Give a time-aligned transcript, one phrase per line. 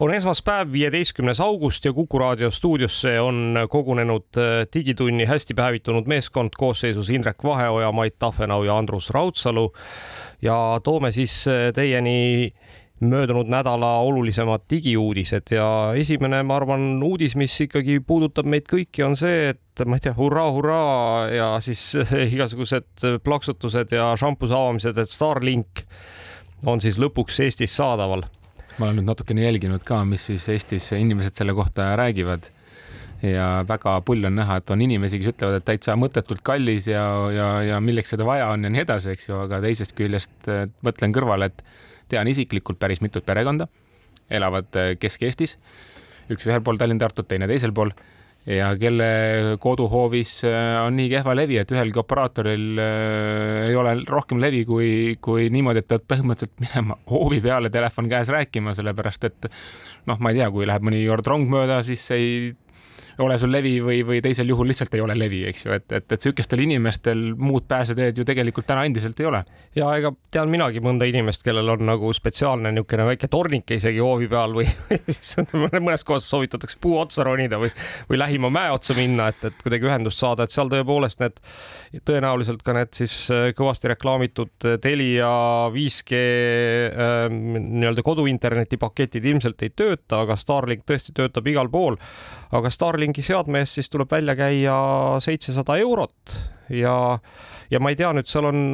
[0.00, 6.56] on esmaspäev, viieteistkümnes august ja Kuku raadio stuudiosse on kogunenud äh, Digitunni hästi päevitunud meeskond
[6.56, 9.72] koosseisus Indrek Vaheoja, Mait Tahvenau ja Andrus Raudsalu.
[10.42, 12.52] ja toome siis äh, teieni
[13.00, 19.16] möödunud nädala olulisemad digiuudised ja esimene, ma arvan, uudis, mis ikkagi puudutab meid kõiki, on
[19.16, 21.92] see, et ma ei tea, hurraa, hurraa ja siis
[22.32, 25.84] igasugused plaksutused ja šampuse avamised, et Starlink
[26.64, 28.24] on siis lõpuks Eestis saadaval
[28.76, 32.52] ma olen nüüd natukene jälginud ka, mis siis Eestis inimesed selle kohta räägivad.
[33.22, 37.02] ja väga pull on näha, et on inimesi, kes ütlevad, et täitsa mõttetult kallis ja,
[37.32, 40.50] ja, ja milleks seda vaja on ja nii edasi, eks ju, aga teisest küljest
[40.84, 41.64] mõtlen kõrvale, et
[42.12, 43.70] tean isiklikult päris mitut perekonda,
[44.28, 44.68] elavad
[45.00, 45.56] Kesk-Eestis,
[46.28, 47.94] üks ühel pool Tallinn-Tartut, teine teisel pool
[48.46, 49.06] ja kelle
[49.62, 54.90] koduhoovis äh, on nii kehva levi, et ühelgi operaatoril äh, ei ole rohkem levi kui,
[55.22, 59.50] kui niimoodi, et pead põhimõtteliselt minema hoovi peale, telefon käes rääkima, sellepärast et
[60.06, 62.30] noh, ma ei tea, kui läheb mõni rong mööda, siis ei
[63.24, 66.06] ole sul levi või, või teisel juhul lihtsalt ei ole levi, eks ju, et, et,
[66.12, 69.42] et sihukestel inimestel muud pääseteed ju tegelikult täna endiselt ei ole.
[69.76, 74.28] ja ega tean minagi mõnda inimest, kellel on nagu spetsiaalne niisugune väike tornike isegi hoovi
[74.28, 74.66] peal või
[75.08, 77.72] siis mõnes kohas soovitatakse puu otsa ronida või,
[78.10, 81.40] või lähima mäe otsa minna, et, et kuidagi ühendust saada, et seal tõepoolest need
[82.06, 85.30] tõenäoliselt ka need siis äh, kõvasti reklaamitud äh, Telia
[85.72, 91.98] 5G äh, nii-öelda koduinterneti paketid ilmselt ei tööta, aga Starlink tõesti töötab igal pool
[92.54, 94.76] aga Starlinki seadme eest siis tuleb välja käia
[95.24, 96.36] seitsesada eurot.
[96.70, 97.18] Ja,
[97.70, 98.68] ja ma ei tea, nüüd seal on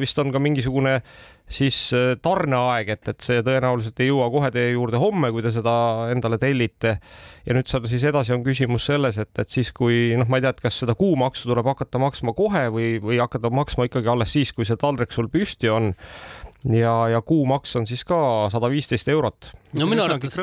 [0.00, 1.00] vist on ka mingisugune
[1.48, 5.52] siis äh, tarneaeg, et, et see tõenäoliselt ei jõua kohe teie juurde homme, kui te
[5.54, 5.74] seda
[6.10, 6.96] endale tellite.
[7.46, 10.46] ja nüüd seal siis edasi on küsimus selles, et, et siis, kui noh, ma ei
[10.46, 14.34] tea, et kas seda kuumaksu tuleb hakata maksma kohe või, või hakata maksma ikkagi alles
[14.34, 15.94] siis, kui see taldrik sul püsti on.
[16.66, 20.38] Ja, ja kuumaks on siis ka sada viisteist eurot no minu arvates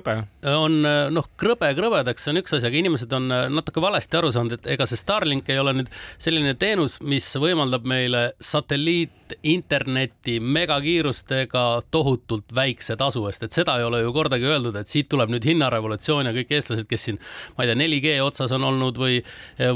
[0.51, 4.57] on noh, krõbe krõbedaks on üks asi, aga inimesed on äh, natuke valesti aru saanud,
[4.57, 5.89] et ega see Starlink ei ole nüüd
[6.22, 11.63] selline teenus, mis võimaldab meile satelliitinterneti megakiirustega
[11.94, 15.45] tohutult väikse tasu eest, et seda ei ole ju kordagi öeldud, et siit tuleb nüüd
[15.47, 17.19] hinnarevolutsioon ja kõik eestlased, kes siin,
[17.57, 19.16] ma ei tea, 4G otsas on olnud või,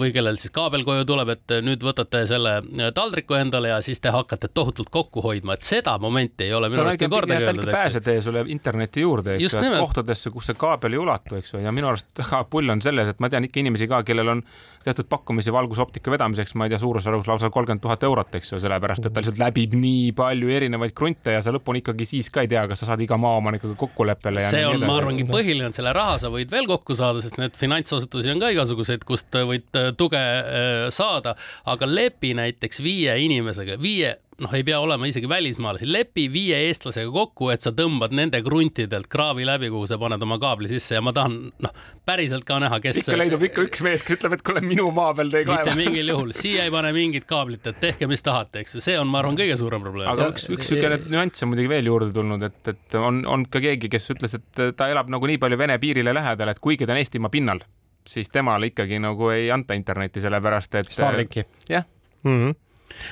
[0.02, 2.60] või kellel siis kaabel koju tuleb, et nüüd võtate selle
[2.96, 6.86] taldriku endale ja siis te hakkate tohutult kokku hoidma, et seda momenti ei ole minu
[6.86, 7.72] arust kordagi öeldud.
[7.72, 11.62] pääsetee sulle interneti juurde, eks ju, et kohtadesse, kus see kaabel ei ulatu, eks ju,
[11.64, 14.44] ja minu arust pull on selles, et ma tean ikka inimesi ka, kellel on
[14.88, 19.08] tehtud pakkumisi valgusoptika vedamiseks, ma ei tea, suurusjärgus lausa kolmkümmend tuhat eurot, eks ju, sellepärast
[19.08, 22.52] et ta lihtsalt läbib nii palju erinevaid krunte ja sa lõpuni ikkagi siis ka ei
[22.52, 24.46] tea, kas sa saad iga maaomanikuga kokkuleppele.
[24.48, 27.58] see on, ma arvangi, põhiline, et selle raha sa võid veel kokku saada, sest need
[27.60, 31.36] finantsasutusi on ka igasuguseid, kust võid äh, tuge äh, saada,
[31.68, 37.10] aga lepi näiteks viie inimesega, viie noh, ei pea olema isegi välismaalasi, lepi viie eestlasega
[37.14, 41.02] kokku, et sa tõmbad nende kruntidelt kraavi läbi, kuhu sa paned oma kaabli sisse ja
[41.06, 41.74] ma tahan noh,
[42.06, 43.02] päriselt ka näha, kes.
[43.02, 45.64] ikka leidub ikka üks mees, kes ütleb, et kuule, minu maa peal te ei kaeva.
[45.66, 49.00] mitte mingil juhul, siia ei pane mingit kaablit, et tehke, mis tahate, eks ju, see
[49.00, 50.12] on, ma arvan, kõige suurem probleem.
[50.12, 53.64] aga üks, üks niisugune nüanss on muidugi veel juurde tulnud, et, et on, on ka
[53.64, 56.94] keegi, kes ütles, et ta elab nagu nii palju Vene piirile lähedal, et kuigi ta
[56.94, 57.64] on Eestimaa pinnal,
[58.08, 60.94] siis temale ikkagi nagu ei anta internetti, sellepärast et.
[60.94, 61.48] Starlinki.
[61.70, 61.90] jah
[62.24, 62.56] mm -hmm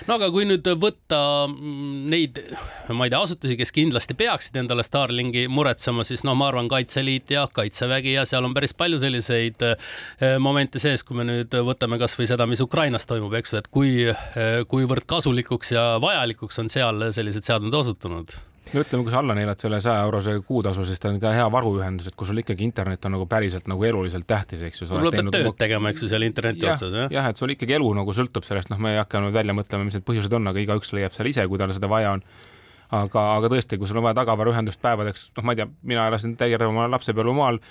[0.07, 1.19] no aga kui nüüd võtta
[1.49, 2.39] mm, neid,
[2.95, 7.31] ma ei tea, asutusi, kes kindlasti peaksid endale Starlinki muretsema, siis no ma arvan, Kaitseliit
[7.35, 11.99] ja Kaitsevägi ja seal on päris palju selliseid eh, momente sees, kui me nüüd võtame
[12.01, 16.73] kasvõi seda, mis Ukrainas toimub, eks ju, et kui, eh, kuivõrd kasulikuks ja vajalikuks on
[16.73, 18.35] seal sellised seadmed osutunud
[18.75, 21.45] no ütleme, kui sa alla neelad selle saja eurose kuutasu, siis ta on ka hea
[21.51, 24.89] varuühendus, et kui sul ikkagi internet on nagu päriselt nagu eluliselt tähtis, eks ju.
[24.91, 27.13] võib-olla pead tööd tegema, eks ju, seal interneti ja, otsas, jah?
[27.13, 29.87] jah, et sul ikkagi elu nagu sõltub sellest, noh, ma ei hakka nüüd välja mõtlema,
[29.87, 32.25] mis need põhjused on, aga igaüks leiab seal ise, kui tal seda vaja on
[32.93, 36.35] aga, aga tõesti, kui sul on vaja tagavaraühendust päevadeks, noh, ma ei tea, mina elasin
[36.39, 37.61] täiega oma lapsepõlve maal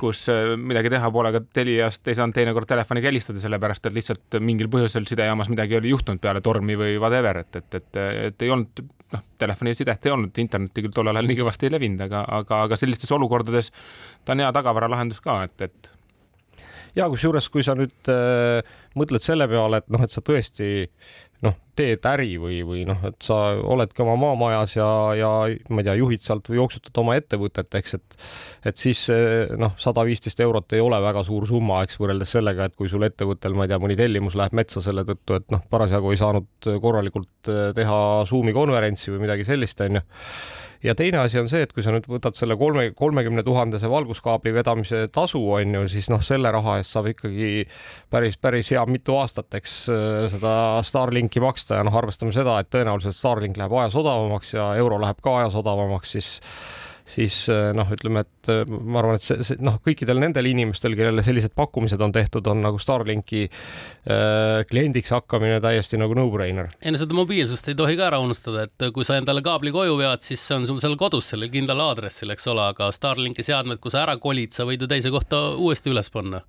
[0.00, 4.38] kus äh, midagi teha pole, aga Teliast ei saanud teinekord telefoniga helistada, sellepärast et lihtsalt
[4.44, 8.52] mingil põhjusel sidejaamas midagi oli juhtunud peale tormi või whatever, et, et, et, et ei
[8.54, 12.62] olnud, noh, telefonisidet ei olnud, internetti küll tollel ajal nii kõvasti ei levinud, aga, aga,
[12.68, 13.70] aga sellistes olukordades
[14.24, 15.92] ta on hea tagavaralahendus ka, et, et
[16.98, 20.88] ja kusjuures, kui sa nüüd äh, mõtled selle peale, et noh, et sa tõesti
[21.42, 24.88] noh, teed äri või, või noh, et sa oledki oma maamajas ja,
[25.18, 25.30] ja
[25.68, 28.18] ma ei tea, juhid sealt või jooksutad oma ettevõtet, eks, et
[28.70, 29.02] et siis
[29.60, 33.04] noh, sada viisteist eurot ei ole väga suur summa, eks, võrreldes sellega, et kui sul
[33.06, 36.70] ettevõttel, ma ei tea, mõni tellimus läheb metsa selle tõttu, et noh, parasjagu ei saanud
[36.82, 37.98] korralikult teha
[38.30, 40.04] Zoomi konverentsi või midagi sellist, onju
[40.84, 44.52] ja teine asi on see, et kui sa nüüd võtad selle kolme, kolmekümne tuhandese valguskaabli
[44.54, 47.64] vedamise tasu, on ju, siis noh, selle raha eest saab ikkagi
[48.12, 49.76] päris, päris hea mitu aastat, eks
[50.34, 50.54] seda
[50.84, 51.80] Starlinki maksta.
[51.80, 55.56] Ja noh, arvestame seda, et tõenäoliselt Starlink läheb ajas odavamaks ja euro läheb ka ajas
[55.60, 56.30] odavamaks, siis
[57.04, 60.96] siis eh, noh, ütleme, et eh, ma arvan, et see, see noh, kõikidel nendel inimestel,
[60.96, 66.72] kellele sellised pakkumised on tehtud, on nagu Starlinki äh, kliendiks hakkamine täiesti nagu no-brainer.
[66.80, 70.24] enne seda mobiilsust ei tohi ka ära unustada, et kui sa endale kaabli koju vead,
[70.24, 73.92] siis see on sul seal kodus sellel kindlal aadressil, eks ole, aga Starlinki seadmed, kui
[73.92, 76.44] sa ära kolid, sa võid ju teise kohta uuesti üles panna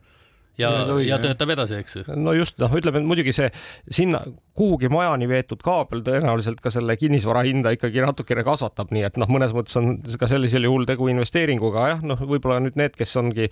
[0.59, 0.71] ja,
[1.03, 2.05] ja, töötab edasi, eks ju.
[2.15, 3.49] no just, noh, ütleme muidugi see
[3.91, 4.21] sinna
[4.55, 9.27] kuhugi majani veetud kaabel tõenäoliselt ka selle kinnisvara hinda ikkagi natukene kasvatab, nii et noh,
[9.31, 13.49] mõnes mõttes on ka sellisel juhul tegu investeeringuga, jah, noh, võib-olla nüüd need, kes ongi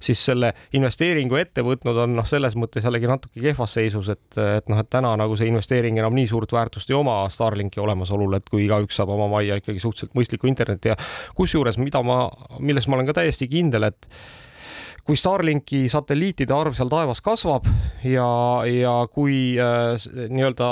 [0.00, 4.72] siis selle investeeringu ette võtnud, on noh, selles mõttes jällegi natuke kehvas seisus, et, et
[4.72, 8.48] noh, et täna nagu see investeering enam nii suurt väärtust ei oma Starlinki olemasolul, et
[8.48, 10.96] kui igaüks saab oma majja ikkagi suhteliselt mõistlikku internetti ja
[11.36, 12.22] kusjuures, mida ma,
[12.58, 14.08] milles ma olen ka täiesti kindel, et
[15.08, 17.64] kui Starlinki satelliitide arv seal taevas kasvab
[18.04, 18.28] ja,
[18.68, 19.96] ja kui äh,
[20.28, 20.68] nii-öelda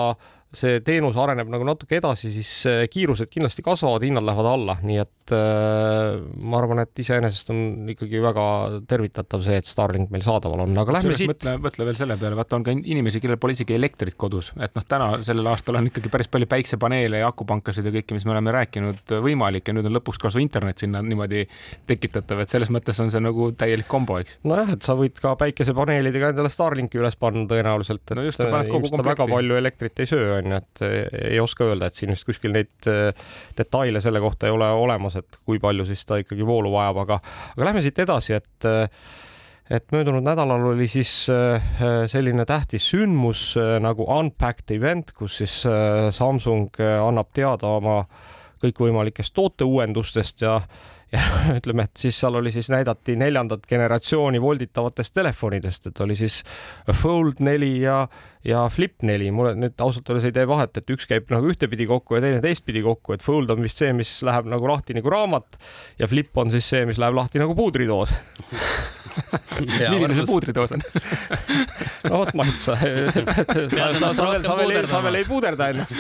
[0.54, 4.98] see teenus areneb nagu natuke edasi, siis äh, kiirused kindlasti kasvavad, hinnad lähevad alla, nii
[5.02, 8.44] et äh, ma arvan, et iseenesest on ikkagi väga
[8.88, 11.32] tervitatav see, et Starlink meil saadaval on, aga lähme siit.
[11.32, 14.76] mõtle, mõtle veel selle peale, vaata on ka inimesi, kellel pole isegi elektrit kodus, et
[14.78, 18.37] noh, täna sellel aastal on ikkagi päris palju päiksepaneele ja akupankasid ja kõike, mis me
[18.37, 21.44] oleme rääkinud, võimalik ja nüüd on lõpuks ka su internet sinna niimoodi
[21.90, 24.38] tekitatav, et selles mõttes on see nagu täielik kombo, eks.
[24.46, 29.26] nojah, et sa võid ka päikesepaneelidega endale Starlinki üles panna tõenäoliselt, et no just, väga
[29.28, 30.83] palju elektrit ei söö, on ju, et
[31.33, 33.11] ei oska öelda, et siin vist kuskil neid äh,
[33.59, 37.21] detaile selle kohta ei ole olemas et kui palju siis ta ikkagi voolu vajab, aga,
[37.55, 38.71] aga lähme siit edasi, et
[39.67, 45.56] et möödunud nädalal oli siis selline tähtis sündmus nagu Unpacked event, kus siis
[46.15, 47.97] Samsung annab teada oma
[48.62, 50.61] kõikvõimalikest tooteuuendustest ja
[51.12, 51.23] ja
[51.55, 56.41] ütleme, et siis seal oli siis näidati neljandat generatsiooni volditavatest telefonidest, et oli siis
[57.03, 58.00] Fold neli ja,
[58.44, 59.31] ja Flip neli.
[59.31, 62.43] mulle nüüd ausalt öeldes ei tee vahet, et üks käib nagu ühtepidi kokku ja teine
[62.44, 65.61] teistpidi kokku, et Fold on vist see, mis läheb nagu lahti nagu raamat
[66.00, 68.17] ja Flip on siis see, mis läheb lahti nagu puudridoos
[69.62, 70.82] milline see puudridoos on
[72.11, 75.97] no vot, Mait, sa, sa, sa, sa, sa sa sa veel ei puuderda ennast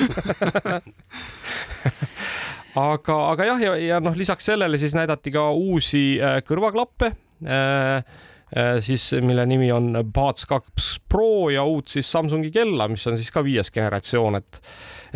[2.76, 7.96] aga, aga jah, ja, ja noh, lisaks sellele siis näidati ka uusi äh, kõrvaklappe äh,
[7.96, 13.18] äh, siis mille nimi on Buds kaks Pro ja uut siis Samsungi kella, mis on
[13.20, 14.62] siis ka viies generatsioon, et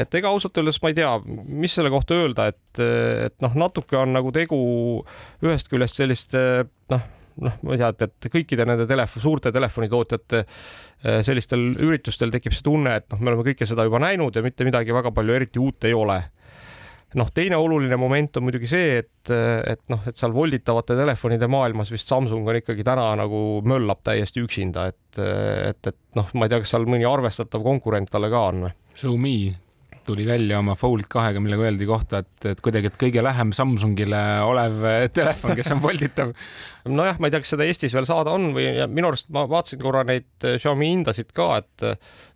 [0.01, 1.15] et ega ausalt öeldes ma ei tea,
[1.61, 2.83] mis selle kohta öelda, et,
[3.27, 4.61] et noh, natuke on nagu tegu
[5.45, 7.03] ühest küljest sellist noh,
[7.45, 10.45] noh, ma ei tea, et, et kõikide nende telefon, suurte telefonitootjate
[11.27, 14.65] sellistel üritustel tekib see tunne, et noh, me oleme kõike seda juba näinud ja mitte
[14.65, 16.23] midagi väga palju eriti uut ei ole
[17.19, 21.91] noh, teine oluline moment on muidugi see, et, et noh, et seal volditavate telefonide maailmas
[21.93, 25.23] vist Samsung on ikkagi täna nagu möllab täiesti üksinda, et,
[25.71, 28.77] et, et noh, ma ei tea, kas seal mõni arvestatav konkurent talle ka on või?
[29.01, 29.37] Xiaomi
[30.07, 34.21] tuli välja oma Fold kahega, millega öeldi kohta, et, et kuidagi, et kõige lähem Samsungile
[34.47, 36.33] olev telefon, kes on volditav.
[36.89, 39.81] nojah, ma ei tea, kas seda Eestis veel saada on või minu arust ma vaatasin
[39.83, 41.87] korra neid eh, Xiaomi hindasid ka, et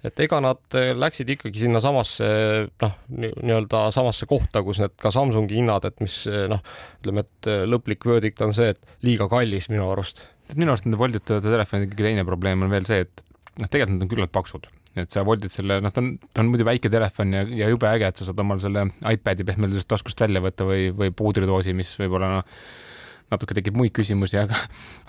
[0.04, 2.28] et ega nad eh, läksid ikkagi sinnasamasse
[2.82, 6.62] noh, nii-öelda samasse kohta, kus need ka Samsungi hinnad, et mis eh, noh,
[7.00, 10.26] ütleme, et lõplik verdict on see, et liiga kallis minu arust.
[10.54, 13.24] minu arust nende volditavate telefonide ikkagi teine probleem on veel see, et
[13.60, 14.68] noh, tegelikult nad on küllalt paksud
[15.00, 17.88] et sa voldid selle, noh, ta on, ta on muidu väike telefon ja, ja jube
[17.90, 21.74] äge, et sa saad omal selle iPad'i pehmelt öeldes taskust välja võtta või, või puudridoosi,
[21.76, 22.58] mis võib-olla noh,
[23.32, 24.58] natuke tekib muid küsimusi, aga,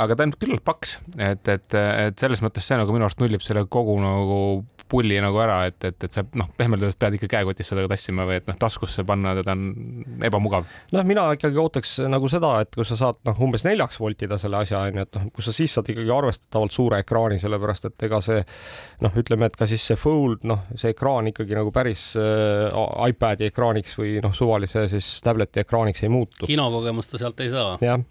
[0.02, 3.44] aga ta on küllalt paks, et, et, et selles mõttes see nagu minu arust nullib
[3.46, 4.40] selle kogu nagu
[4.90, 8.26] pulli nagu ära, et, et, et sa noh, pehmelt öeldes pead ikka käekotis seda tassima
[8.28, 10.68] või et noh, taskusse panna teda on ebamugav.
[10.94, 14.62] noh, mina ikkagi ootaks nagu seda, et kui sa saad noh, umbes neljaks voltida selle
[14.62, 18.22] asja onju, et noh, kus sa siis saad ikkagi arvestatavalt suure ekraani, sellepärast et ega
[18.26, 18.44] see
[19.04, 23.50] noh, ütleme, et ka siis see fold, noh, see ekraan ikkagi nagu päris äh, iPad'i
[23.50, 26.46] ekraaniks või noh, suvalise siis tableti ekraaniks ei muutu.
[26.50, 27.76] kinokogemust ta sealt ei saa.
[27.84, 28.06] jah,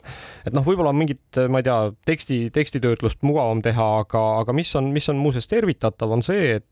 [0.44, 1.78] et noh, võib-olla on mingit, ma ei tea,
[2.10, 6.63] teksti, tekstitöötlust mugavam teha, aga, aga mis on, mis on muuseas tervitatav, on see, et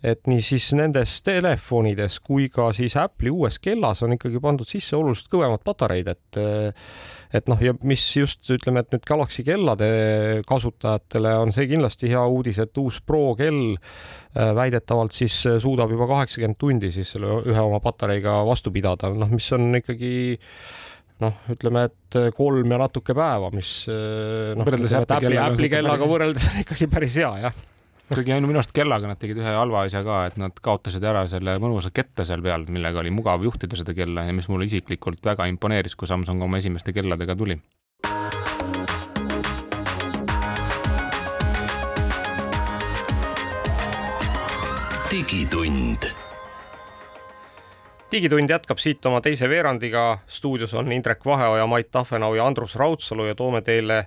[0.00, 4.96] et nii siis nendes telefonides kui ka siis Apple'i uues kellas on ikkagi pandud sisse
[4.96, 6.40] oluliselt kõvemad patareid, et
[7.36, 9.90] et noh, ja mis just ütleme, et nüüd Galaxy kellade
[10.48, 16.08] kasutajatele on see kindlasti hea uudis, et uus Pro kell äh, väidetavalt siis suudab juba
[16.10, 20.14] kaheksakümmend tundi siis selle ühe oma patareiga vastu pidada, noh, mis on ikkagi
[21.20, 26.64] noh, ütleme, et kolm ja natuke päeva, mis äh, noh, Apple'i, Apple'i kellaga võrreldes on
[26.64, 27.66] ikkagi päris hea, jah
[28.10, 31.54] kuigi minu arust kellaga nad tegid ühe halva asja ka, et nad kaotasid ära selle
[31.62, 35.46] mõnusa ketta seal peal, millega oli mugav juhtida seda kella ja mis mulle isiklikult väga
[35.50, 37.60] imponeeris, kui Samsung oma esimeste kelladega tuli.
[45.10, 46.06] digitund
[48.10, 50.18] digitund jätkab siit oma teise veerandiga.
[50.26, 54.06] stuudios on Indrek Vaheoja, Mait Tahvenau ja Andrus Raudsalu ja toome teile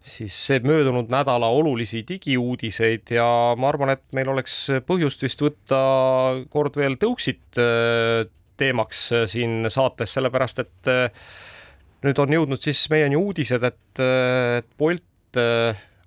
[0.00, 3.26] siis see möödunud nädala olulisi digiuudiseid ja
[3.56, 4.56] ma arvan, et meil oleks
[4.88, 5.80] põhjust vist võtta
[6.52, 8.24] kord veel tõuksid äh,
[8.60, 11.28] teemaks äh, siin saates, sellepärast et äh,
[12.06, 15.36] nüüd on jõudnud siis meieni uudised, et, et Bolt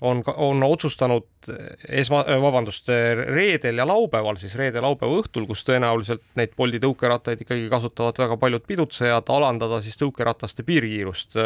[0.03, 1.51] on, on otsustanud
[1.85, 2.89] esma-, vabandust,
[3.29, 8.65] reedel ja laupäeval, siis reede-laupäeva õhtul, kus tõenäoliselt neid Bolti tõukerattaid ikkagi kasutavad väga paljud
[8.65, 11.37] pidutsejad, alandada siis tõukerataste piirkiirust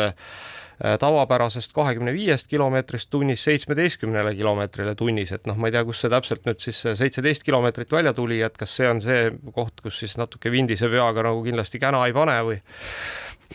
[0.77, 6.12] tavapärasest kahekümne viiest kilomeetrist tunnis seitsmeteistkümnele kilomeetrile tunnis, et noh, ma ei tea, kust see
[6.13, 10.17] täpselt nüüd siis seitseteist kilomeetrit välja tuli, et kas see on see koht, kus siis
[10.22, 12.60] natuke vindise peaga nagu kindlasti käna ei pane või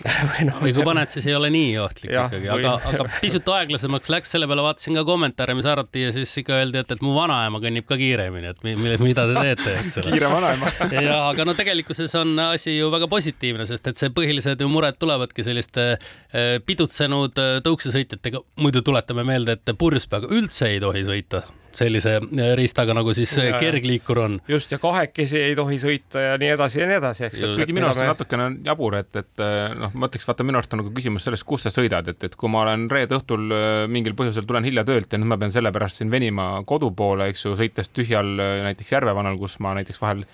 [0.32, 0.58] või noh.
[0.62, 4.32] või kui paned, siis ei ole nii ohtlik ja, ikkagi, aga, aga pisut aeglasemaks läks,
[4.34, 7.61] selle peale vaatasin ka kommentaare, mis arvati ja siis ikka öeldi, et, et mu vanaema
[7.62, 10.14] kõnnib ka kiiremini, et mida te teete, eks ole.
[10.16, 10.72] kiire vanaema
[11.08, 14.99] ja aga no tegelikkuses on asi ju väga positiivne, sest et see põhilised ju mured
[15.00, 18.44] tulevadki selliste eh, pidutsenud eh, tõuksesõitjatega.
[18.64, 21.44] muidu tuletame meelde, et purjus peaga üldse ei tohi sõita
[21.78, 24.38] sellise äh, riistaga, nagu siis ja, kergliikur on.
[24.48, 27.44] just, ja kahekesi ei tohi sõita ja nii edasi ja nii edasi, eks.
[27.58, 28.08] kuigi minu arust me...
[28.10, 31.44] natukene jabur, et, et äh, noh, ma ütleks, vaata, minu arust on nagu küsimus selles,
[31.48, 33.54] kus sa sõidad, et, et kui ma olen reede õhtul
[33.92, 37.46] mingil põhjusel tulen hilja töölt ja nüüd ma pean sellepärast siin venima kodu poole, eks
[37.46, 38.34] ju, sõites tühjal
[38.68, 40.26] näiteks Järvevanal, kus ma näiteks vahel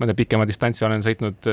[0.00, 1.50] mõnda pikema distantsi olen sõitnud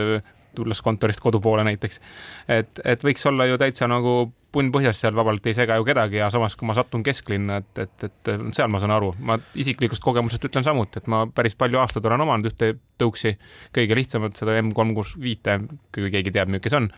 [0.55, 2.00] tulles kontorist kodu poole näiteks.
[2.47, 6.19] et, et võiks olla ju täitsa nagu punn põhjas seal vabalt ei sega ju kedagi
[6.19, 10.03] ja samas, kui ma satun kesklinna, et, et, et seal ma saan aru, ma isiklikust
[10.05, 13.36] kogemusest ütlen samuti, et ma päris palju aastaid olen omanud ühte tõuksi,
[13.75, 15.57] kõige lihtsamat, seda M kolm kuus viite,
[15.93, 16.89] kui keegi teab, milline see on.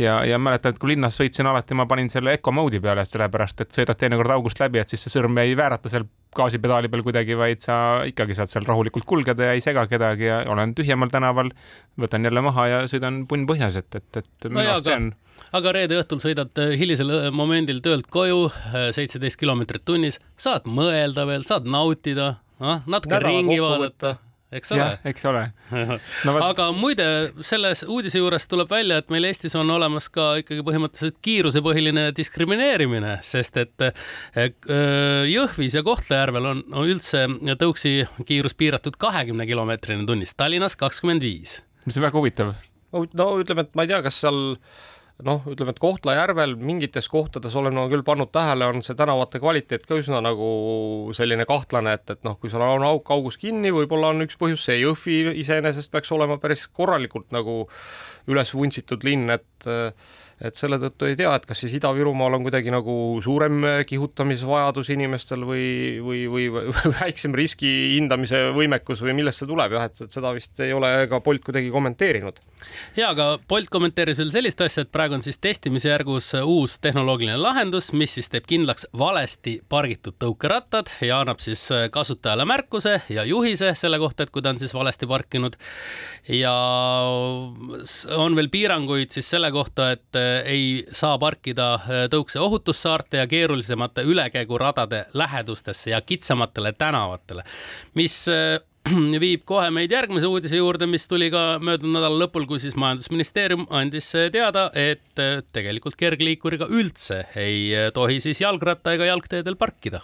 [0.00, 3.60] Ja, ja mäletan, et kui linnas sõitsin, alati ma panin selle eco mode'i peale, sellepärast
[3.62, 7.36] et sõidad teinekord august läbi, et siis see sõrm ei väärata seal gaasipedaali peal kuidagi,
[7.36, 7.76] vaid sa
[8.08, 11.52] ikkagi saad seal rahulikult kulgeda ja ei sega kedagi ja olen tühjemal tänaval,
[12.00, 15.12] võtan jälle maha ja sõidan punn põhjas, et, et, et minu arust see on
[15.52, 20.68] aga reede õhtul sõidad äh, hilisel äh, momendil töölt koju, äh, seitseteist kilomeetrit tunnis, saad
[20.68, 24.18] mõelda veel, saad nautida, noh, natuke Nädala ringi vaadata
[24.52, 24.86] eks ole.
[25.08, 25.42] eks ole
[26.26, 26.34] no,.
[26.36, 26.42] Võt...
[26.44, 27.06] aga muide,
[27.46, 33.18] selles uudise juures tuleb välja, et meil Eestis on olemas ka ikkagi põhimõtteliselt kiirusepõhiline diskrimineerimine,
[33.26, 33.86] sest et
[35.32, 37.24] Jõhvis ja Kohtla-Järvel on, on üldse
[37.60, 41.60] tõuksi kiirus piiratud kahekümne kilomeetrini tunnis, Tallinnas kakskümmend viis.
[41.86, 42.54] mis on väga huvitav.
[42.92, 44.42] no ütleme, et ma ei tea, kas seal
[45.26, 49.86] noh, ütleme, et Kohtla-Järvel mingites kohtades olen ma küll pannud tähele, on see tänavate kvaliteet
[49.88, 50.48] ka üsna nagu
[51.16, 54.66] selline kahtlane, et, et noh, kui sul on auk augus kinni, võib-olla on üks põhjus
[54.68, 57.64] see, Jõhvi iseenesest peaks olema päris korralikult nagu
[58.30, 59.70] üles vuntsitud linn, et
[60.42, 65.44] et selle tõttu ei tea, et kas siis Ida-Virumaal on kuidagi nagu suurem kihutamisvajadus inimestel
[65.46, 65.66] või,
[66.02, 66.46] või, või,
[67.00, 71.20] väiksem riski hindamise võimekus või millest see tuleb jah, et seda vist ei ole ka
[71.22, 72.40] Bolt kuidagi kommenteerinud.
[72.98, 77.38] ja, aga Bolt kommenteeris veel sellist asja, et praegu on siis testimise järgus uus tehnoloogiline
[77.38, 83.76] lahendus, mis siis teeb kindlaks valesti pargitud tõukerattad ja annab siis kasutajale märkuse ja juhise
[83.78, 85.54] selle kohta, et kui ta on siis valesti parkinud.
[86.28, 86.52] ja
[88.18, 94.04] on veel piiranguid siis selle kohta, et ei saa parkida äh, tõukse ohutussaarte ja keerulisemate
[94.08, 97.44] ülekäiguradade lähedustesse ja kitsamatele tänavatele,
[97.94, 98.60] mis äh,
[99.24, 103.66] viib kohe meid järgmise uudise juurde, mis tuli ka möödunud nädala lõpul, kui siis majandusministeerium
[103.70, 105.22] andis äh, teada, et
[105.52, 110.02] tegelikult kergliikuriga üldse ei tohi siis jalgratta ega jalgteedel parkida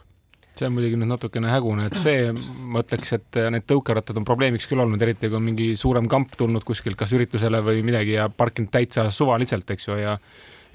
[0.59, 4.67] see on muidugi nüüd natukene hägune, et see, ma ütleks, et need tõukerattad on probleemiks
[4.71, 8.29] küll olnud, eriti kui on mingi suurem kamp tulnud kuskilt kas üritusele või midagi ja
[8.29, 10.17] parkinud täitsa suvaliselt, eks ju, ja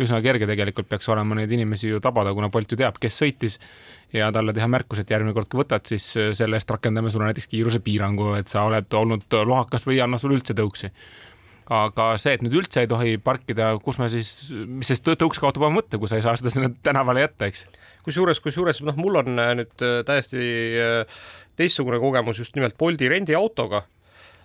[0.01, 3.59] üsna kerge tegelikult peaks olema neid inimesi ju tabada, kuna Bolt ju teab, kes sõitis
[4.13, 7.51] ja talle teha märkus, et järgmine kord, kui võtad, siis selle eest rakendame sulle näiteks
[7.51, 10.89] kiirusepiirangu, et sa oled olnud lohakas või ei anna sulle üldse tõuksi.
[11.73, 15.63] Aga see, et nüüd üldse ei tohi parkida, kus me siis, mis siis tõuks kaotab
[15.63, 17.63] oma mõtte, kui sa ei saa seda sinna tänavale jätta, eks
[18.03, 20.43] kusjuures, kusjuures noh, mul on nüüd täiesti
[21.57, 23.85] teistsugune kogemus just nimelt Bolti rendiautoga.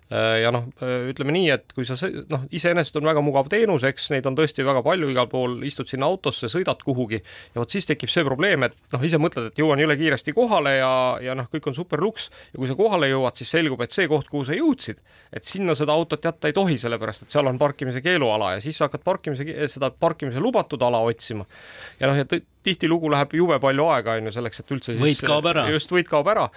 [0.09, 1.93] Äh, ja noh, äh, ütleme nii, et kui sa
[2.33, 5.91] noh, iseenesest on väga mugav teenus, eks neid on tõesti väga palju igal pool, istud
[5.91, 7.21] sinna autosse, sõidad kuhugi.
[7.53, 10.79] Ja vot siis tekib see probleem, et noh, ise mõtled, et jõuan jõle kiiresti kohale
[10.79, 12.31] ja, ja noh, kõik on super luks.
[12.55, 15.77] Ja kui sa kohale jõuad, siis selgub, et see koht, kuhu sa jõudsid, et sinna
[15.77, 19.05] seda autot jätta ei tohi, sellepärast et seal on parkimise keeluala ja siis sa hakkad
[19.05, 21.45] parkimise, seda parkimise lubatud ala otsima.
[22.01, 22.25] ja noh, ja
[22.67, 25.69] tihtilugu läheb jube palju aega, on ju, selleks, et üldse siis võit kaob ära.
[25.73, 26.49] just, võit kaob ära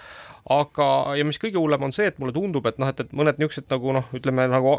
[0.49, 3.37] aga, ja mis kõige hullem on see, et mulle tundub, et noh, et, et mõned
[3.37, 4.73] niisugused nagu noh, ütleme nagu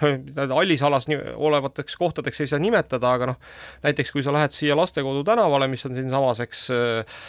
[0.58, 3.40] hallisalas olevateks kohtadeks ei saa nimetada, aga noh,
[3.86, 7.20] näiteks kui sa lähed siia Lastekodu tänavale, mis on siinsamas, eks äh,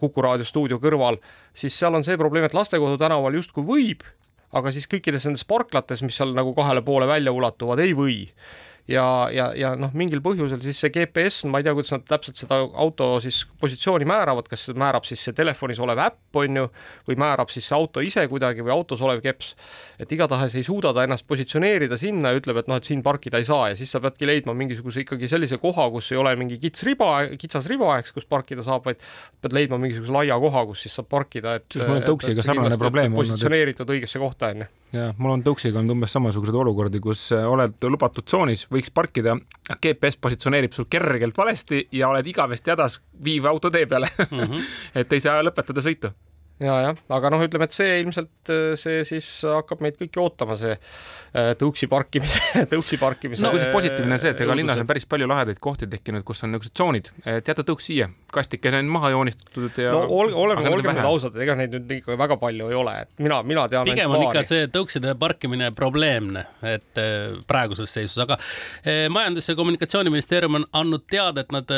[0.00, 1.18] Kuku raadio stuudio kõrval,
[1.56, 4.04] siis seal on see probleem, et Lastekodu tänaval justkui võib,
[4.54, 8.20] aga siis kõikides nendes parklates, mis seal nagu kahele poole välja ulatuvad, ei või
[8.88, 12.36] ja, ja, ja noh, mingil põhjusel siis see GPS, ma ei tea, kuidas nad täpselt
[12.36, 16.66] seda auto siis positsiooni määravad, kas määrab siis see telefonis olev äpp, on ju,
[17.08, 19.54] või määrab siis see auto ise kuidagi või autos olev keps,
[20.00, 23.40] et igatahes ei suuda ta ennast positsioneerida sinna ja ütleb, et noh, et siin parkida
[23.40, 26.60] ei saa ja siis sa peadki leidma mingisuguse ikkagi sellise koha, kus ei ole mingi
[26.60, 29.00] kits riba, kitsas riba, eks, kus parkida saab, vaid
[29.40, 32.80] pead leidma mingisuguse laia koha, kus siis saab parkida, et siis mul on tõuksiga sarnane
[32.80, 33.32] probleem olnud.
[33.32, 37.44] positsioneeritud õigesse kohta, on ju ja mul on tõuksiga olnud umbes samasuguseid olukordi, kus äh,
[37.50, 39.36] oled lubatud tsoonis, võiks parkida,
[39.80, 44.38] GPS positsioneerib sul kergelt valesti ja oled igavesti hädas viiva auto tee peale mm.
[44.38, 44.70] -hmm.
[45.00, 46.12] et ei saa lõpetada sõitu
[46.62, 50.54] ja jah, aga noh, ütleme, et see ilmselt äh, see siis hakkab meid kõiki ootama,
[50.58, 52.42] see äh, tõuksi parkimise,
[52.72, 53.42] tõuksi parkimise.
[53.42, 56.44] no kusjuures positiivne on see, et ega linnas on päris palju lahedaid kohti tekkinud, kus
[56.46, 59.96] on niisugused tsoonid, et jäta tõuks siia, kastikene on maha joonistatud ja.
[59.96, 63.24] no ol, oleme, olgem nüüd ausad, ega neid nüüd ikka väga palju ei ole, et
[63.26, 63.90] mina, mina tean.
[63.90, 68.38] pigem on ikka see tõukside parkimine probleemne, et äh, praeguses seisus, aga
[69.10, 71.74] majandus- ja kommunikatsiooniministeerium on andnud teada, et nad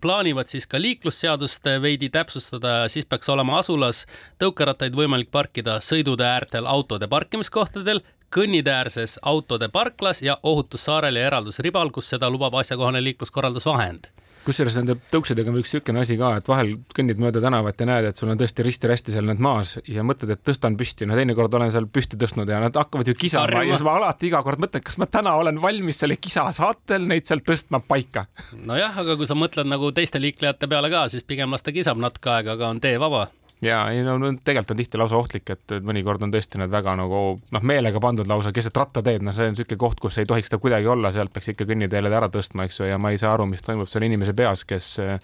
[0.00, 4.04] plaanivad siis ka liiklusseadust veidi täpsustada, siis peaks olema asulas
[4.42, 8.02] tõukerattaid võimalik parkida sõidutee äärtel autode parkimiskohtadel,
[8.34, 14.10] kõnniteeäärses autode parklas ja ohutussaarel ja eraldusribal, kus seda lubab asjakohane liikluskorraldusvahend.
[14.40, 18.06] Kusjuures nende tõuksidega on üks niisugune asi ka, et vahel kõnnid mööda tänavat ja näed,
[18.08, 21.52] et sul on tõesti risti-rästi seal need maas ja mõtled, et tõstan püsti, no teinekord
[21.58, 24.62] olen seal püsti tõstnud ja nad hakkavad ju kisama ja siis ma alati iga kord
[24.64, 28.24] mõtlen, kas ma täna olen valmis selle kisa saatel neid sealt tõstma paika.
[28.56, 32.00] nojah, aga kui sa mõtled nagu teiste liiklejate peale ka, siis pigem las ta kisab
[32.00, 33.26] natuke aega, aga on tee vaba
[33.64, 37.22] ja ei no tegelikult on tihti lausa ohtlik, et mõnikord on tõesti need väga nagu
[37.40, 40.60] noh, meelega pandud lausa keset rattateed, noh, see on niisugune koht, kus ei tohiks ta
[40.62, 43.48] kuidagi olla, sealt peaks ikka kõnniteele ära tõstma, eks ju, ja ma ei saa aru,
[43.50, 45.20] mis toimub selle inimese peas, kes eh,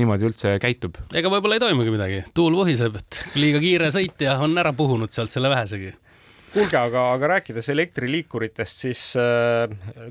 [0.00, 0.98] niimoodi üldse käitub.
[1.12, 5.12] ega võib-olla ei toimugi midagi, tuul vuhiseb, et liiga kiire sõit ja on ära puhunud
[5.12, 5.94] sealt selle vähesegi
[6.56, 9.66] kuulge, aga, aga rääkides elektriliikuritest, siis äh,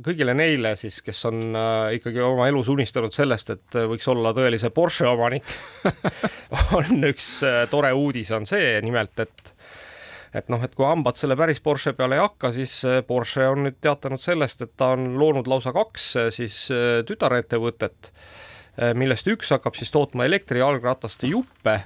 [0.05, 4.69] kõigile neile siis, kes on äh, ikkagi oma elus unistanud sellest, et võiks olla tõelise
[4.75, 5.49] Porsche omanik
[6.77, 9.55] on üks äh, tore uudis, on see nimelt, et
[10.35, 13.65] et noh, et kui hambad selle päris Porsche peale ei hakka, siis äh, Porsche on
[13.67, 18.11] nüüd teatanud sellest, et ta on loonud lausa kaks äh, siis äh, tütarettevõtet,
[18.99, 21.77] millest üks hakkab siis tootma elektrijalgrataste juppe,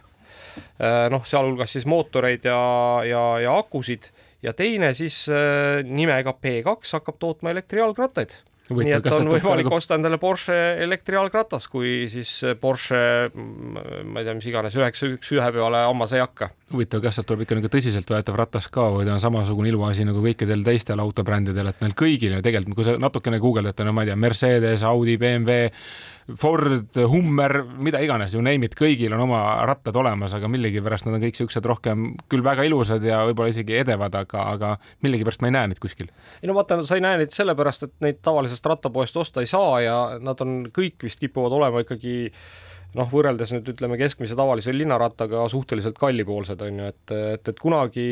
[1.13, 2.57] noh, sealhulgas siis mootoreid ja,
[3.05, 4.07] ja, ja akusid
[4.43, 8.37] ja teine siis äh, nimega P2 hakkab tootma elektrijalgrattaid
[8.77, 9.77] nii et on võimalik praegu...
[9.77, 12.99] osta endale Porsche elektrijalgratas, kui siis Porsche,
[13.33, 16.51] ma ei tea, mis iganes, üheksa üks ühe peale hammas ei hakka.
[16.73, 20.21] huvitav, kas sealt tuleb ikka nagu tõsiseltvõetav ratas ka või ta on samasugune iluasi nagu
[20.23, 24.11] kõikidel teistel autobrändidel, et neil kõigil ju tegelikult, kui sa natukene guugeldad, no ma ei
[24.11, 25.73] tea, Mercedes, Audi, BMW,
[26.37, 31.17] Ford, Hummer, mida iganes, you name it, kõigil on oma rattad olemas, aga millegipärast nad
[31.17, 34.71] on kõik siuksed rohkem küll väga ilusad ja võib-olla isegi edevad, aga, aga
[35.05, 36.11] millegipärast ma ei näe neid kuskil.
[36.41, 39.79] ei no vaata, sa ei näe neid sellepärast, et neid tavalisest rattapoest osta ei saa
[39.85, 42.31] ja nad on kõik vist kipuvad olema ikkagi
[42.97, 48.05] noh, võrreldes nüüd ütleme keskmise tavalise linnarattaga suhteliselt kallipoolsed on ju, et, et, et kunagi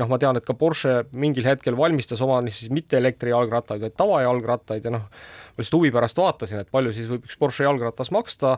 [0.00, 4.88] noh, ma tean, et ka Porsche mingil hetkel valmistas oma siis mitte elektrijalgrattaid, vaid tavajalgrattaid
[4.88, 8.56] ja noh, ma lihtsalt huvi pärast vaatasin, et palju siis võib üks Porsche jalgratas maksta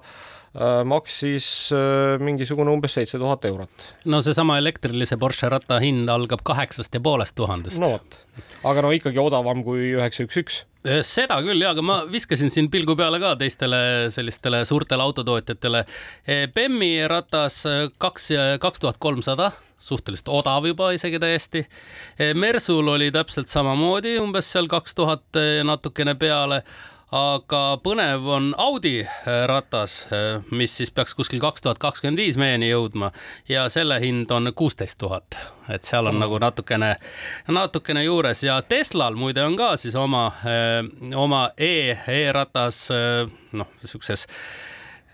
[0.84, 3.84] maksis äh, mingisugune umbes seitse tuhat eurot.
[4.10, 7.78] no seesama elektrilise Porsche ratta hind algab kaheksast ja poolest tuhandest.
[7.78, 8.18] no vot,
[8.66, 12.50] aga no ikkagi odavam kui üheksa üks üks äh, seda küll ja, aga ma viskasin
[12.50, 15.84] siin pilgu peale ka teistele sellistele suurtele autotootjatele.
[16.54, 21.62] Bemmi äh, ratas äh, kaks, kaks tuhat kolmsada suhteliselt odav juba isegi täiesti.
[22.36, 26.64] Mersul oli täpselt samamoodi umbes seal kaks tuhat natukene peale
[27.14, 29.00] aga põnev on Audi
[29.50, 30.04] ratas,
[30.50, 33.10] mis siis peaks kuskil kaks tuhat kakskümmend viis meieni jõudma.
[33.50, 35.36] Ja selle hind on kuusteist tuhat,
[35.68, 36.24] et seal on mm.
[36.24, 36.92] nagu natukene,
[37.48, 38.44] natukene juures.
[38.46, 40.28] Ja Teslal muide on ka siis oma,
[41.16, 42.86] oma e, e-ratas
[43.52, 44.28] noh, siukses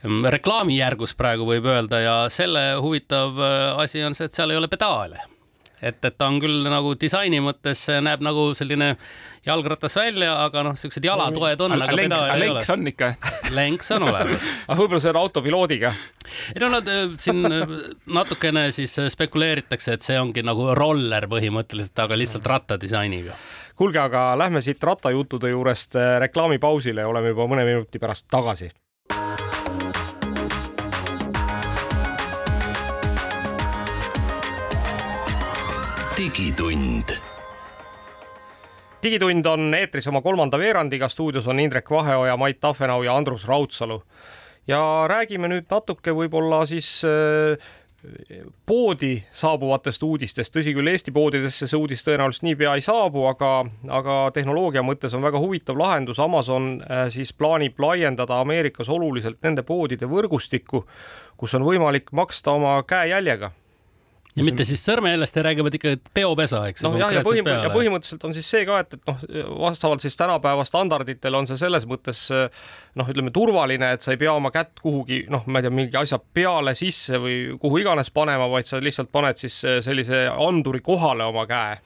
[0.04, 2.02] mm, reklaamijärgus praegu võib öelda.
[2.04, 3.40] Ja selle huvitav
[3.80, 5.24] asi on see, et seal ei ole pedaale
[5.82, 8.94] et, et ta on küll nagu disaini mõttes näeb nagu selline
[9.46, 12.60] jalgratas välja, aga noh, siuksed jalatoed on, aga lenks, pedaali ei ole.
[12.60, 13.10] lenks on ikka
[13.54, 14.48] lenks on olemas.
[14.68, 15.92] aga võib-olla see on autopiloodiga?
[16.54, 17.76] ei no nad äh, siin äh,
[18.18, 23.36] natukene siis äh, spekuleeritakse, et see ongi nagu roller põhimõtteliselt, aga lihtsalt rattadisainiga
[23.76, 28.72] kuulge, aga lähme siit rattajuttude juurest reklaamipausile oleme juba mõne minuti pärast tagasi
[36.26, 37.04] digitund.
[39.02, 44.02] digitund on eetris oma kolmanda veerandiga, stuudios on Indrek Vaheoja, Mait Tafenau ja Andrus Raudsalu.
[44.68, 47.68] ja räägime nüüd natuke võib-olla siis äh,
[48.66, 53.52] poodi saabuvatest uudistest, tõsi küll, Eesti poodidesse see uudis tõenäoliselt niipea ei saabu, aga,
[53.86, 56.18] aga tehnoloogia mõttes on väga huvitav lahendus.
[56.18, 60.82] Amazon äh, siis plaanib laiendada Ameerikas oluliselt nende poodide võrgustikku,
[61.36, 63.52] kus on võimalik maksta oma käejäljega
[64.36, 68.34] ja mitte siis sõrmejäljest, räägivad ikka peopesa, eks noh, jah, ja põhim- ja põhimõtteliselt on
[68.36, 69.24] siis see ka, et, et noh,
[69.64, 74.34] vastavalt siis tänapäeva standarditele on see selles mõttes noh, ütleme turvaline, et sa ei pea
[74.36, 78.48] oma kätt kuhugi noh, ma ei tea, mingi asja peale sisse või kuhu iganes panema,
[78.52, 81.78] vaid sa lihtsalt paned siis sellise anduri kohale oma käe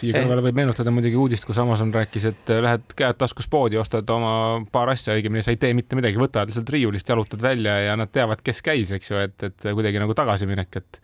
[0.00, 4.08] siia kõrvale võib meenutada muidugi uudist, kus Amazon rääkis, et lähed käed taskus poodi, ostad
[4.14, 4.34] oma
[4.72, 8.12] paar asja, õigemini sa ei tee mitte midagi, võtad lihtsalt riiulist, jalutad välja ja nad
[8.14, 11.00] teavad, kes käis, eks ju, et, et kuidagi nagu tagasiminek, et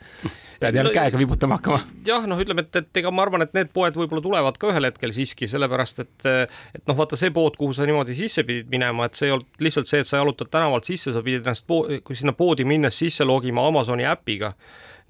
[0.61, 1.81] pead jälle käega vibutama hakkama.
[2.07, 4.90] jah, noh, ütleme, et, et ega ma arvan, et need poed võib-olla tulevad ka ühel
[4.90, 6.29] hetkel siiski, sellepärast et,
[6.76, 9.64] et noh, vaata see pood, kuhu sa niimoodi sisse pidid minema, et see ei olnud
[9.64, 11.66] lihtsalt see, et sa jalutad tänavalt sisse, sa pidid ennast,
[12.05, 14.55] kui sinna poodi minnes sisse logima Amazoni äpiga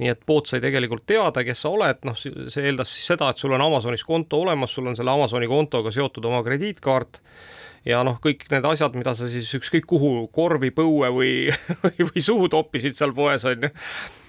[0.00, 3.40] nii et pood sai tegelikult teada, kes sa oled, noh, see eeldas siis seda, et
[3.40, 7.20] sul on Amazonis konto olemas, sul on selle Amazoni kontoga seotud oma krediitkaart
[7.88, 11.32] ja noh, kõik need asjad, mida sa siis ükskõik kuhu korvi, põue või,
[11.82, 13.70] või, suhu toppisid seal poes on ju.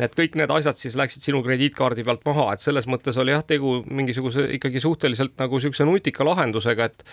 [0.02, 3.44] et kõik need asjad siis läksid sinu krediitkaardi pealt maha, et selles mõttes oli jah,
[3.48, 7.06] tegu mingisuguse ikkagi suhteliselt nagu niisuguse nutika lahendusega, et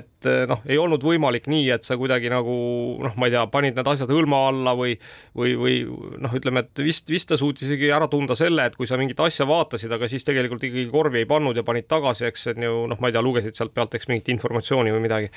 [0.00, 2.54] et noh, ei olnud võimalik nii, et sa kuidagi nagu
[3.04, 4.96] noh, ma ei tea, panid need asjad hõlma alla või
[5.34, 5.76] või, või
[6.22, 9.20] noh, ütleme, et vist, vist ta suutis isegi ära tunda selle, et kui sa mingit
[9.22, 12.84] asja vaatasid, aga siis tegelikult ikkagi korvi ei pannud ja panid tagasi, eks, et ju
[12.90, 15.30] noh, ma ei tea, lugesid sealt pealt eks mingit informatsiooni või midagi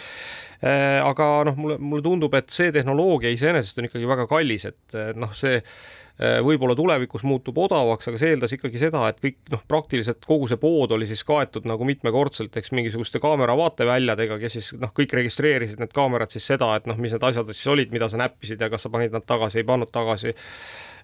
[0.63, 5.33] aga noh, mulle, mulle tundub, et see tehnoloogia iseenesest on ikkagi väga kallis, et noh,
[5.37, 10.23] see äh, võib-olla tulevikus muutub odavaks, aga see eeldas ikkagi seda, et kõik noh, praktiliselt
[10.25, 14.93] kogu see pood oli siis kaetud nagu mitmekordselt, eks mingisuguste kaamera vaateväljadega, kes siis noh,
[14.97, 18.21] kõik registreerisid need kaamerad siis seda, et noh, mis need asjad siis olid, mida sa
[18.23, 20.33] näppisid ja kas sa panid nad tagasi, ei pannud tagasi,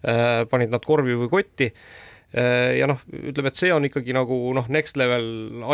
[0.10, 1.70] äh, panid nad korvi või kotti.
[1.70, 5.26] Äh, ja noh, ütleme, et see on ikkagi nagu noh, next level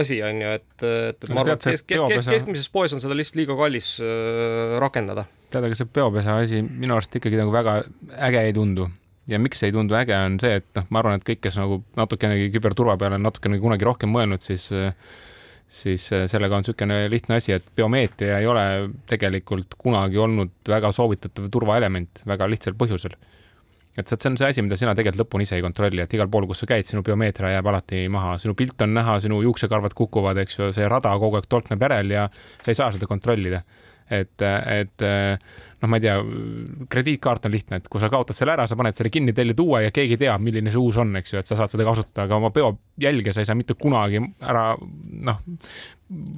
[0.01, 3.39] asi on ju, et, et ma arvan, et kesk, kesk, keskmises poes on seda lihtsalt
[3.39, 5.23] liiga kallis äh, rakendada.
[5.53, 7.79] tead, aga see peopesa asi minu arust ikkagi nagu väga
[8.27, 8.89] äge ei tundu
[9.29, 11.79] ja miks ei tundu äge, on see, et noh, ma arvan, et kõik, kes nagu
[11.99, 14.67] natukenegi küberturva peale on natukene kunagi rohkem mõelnud, siis
[15.69, 18.63] siis äh, sellega on niisugune lihtne asi, et biomeetria ei ole
[19.07, 23.15] tegelikult kunagi olnud väga soovitatav turvaelement väga lihtsal põhjusel
[24.01, 26.47] et see on see asi, mida sina tegelikult lõpuni ise ei kontrolli, et igal pool,
[26.49, 30.41] kus sa käid, sinu biomeetria jääb alati maha, sinu pilt on näha, sinu juuksekarvad kukuvad,
[30.45, 32.27] eks ju, see rada kogu aeg tolkneb järel ja
[32.61, 33.63] sa ei saa seda kontrollida.
[34.09, 35.03] et, et
[35.81, 36.15] noh, ma ei tea,
[36.91, 39.83] krediitkaart on lihtne, et kui sa kaotad selle ära, sa paned selle kinni, tellid uue
[39.85, 42.39] ja keegi teab, milline see uus on, eks ju, et sa saad seda kasutada, aga
[42.39, 45.43] oma peojälge sa ei saa mitte kunagi ära noh,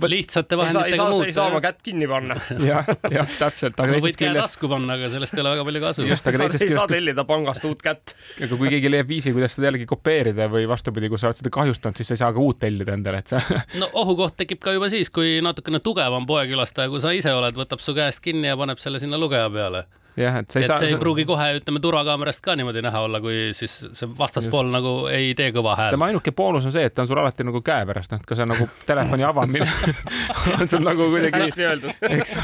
[0.07, 1.25] lihtsate vahenditega muuta.
[1.25, 2.35] ei saa oma kätt kinni panna.
[2.71, 3.79] jah, jah, täpselt.
[3.79, 4.41] aga käe küljest...
[4.41, 6.07] tasku panna, aga sellest ei ole väga palju kasu.
[6.09, 6.75] just, aga teisest küljest.
[6.75, 8.15] ei saa tellida pangast uut kätt.
[8.41, 11.53] aga kui keegi leiab viisi, kuidas seda jällegi kopeerida või vastupidi, kui sa oled seda
[11.55, 13.41] kahjustanud, siis sa ei saa ka uut tellida endale, et sa.
[13.81, 17.83] no ohukoht tekib ka juba siis, kui natukene tugevam poekülastaja, kui sa ise oled, võtab
[17.83, 19.87] su käest kinni ja paneb selle sinna lugeja peale
[20.23, 20.79] jah, et sa ei et saa.
[20.81, 24.75] see ei pruugi kohe, ütleme, turvakaamerast ka niimoodi näha olla, kui siis see vastaspool Just.
[24.75, 25.95] nagu ei tee kõva häält.
[25.95, 28.47] tema ainuke boonus on see, et ta on sul alati nagu käepärast, noh, ka see
[28.49, 29.69] nagu telefoni avamine
[30.57, 31.43] on sul nagu kuidagi.
[31.45, 32.03] hästi öeldud.
[32.17, 32.35] eks,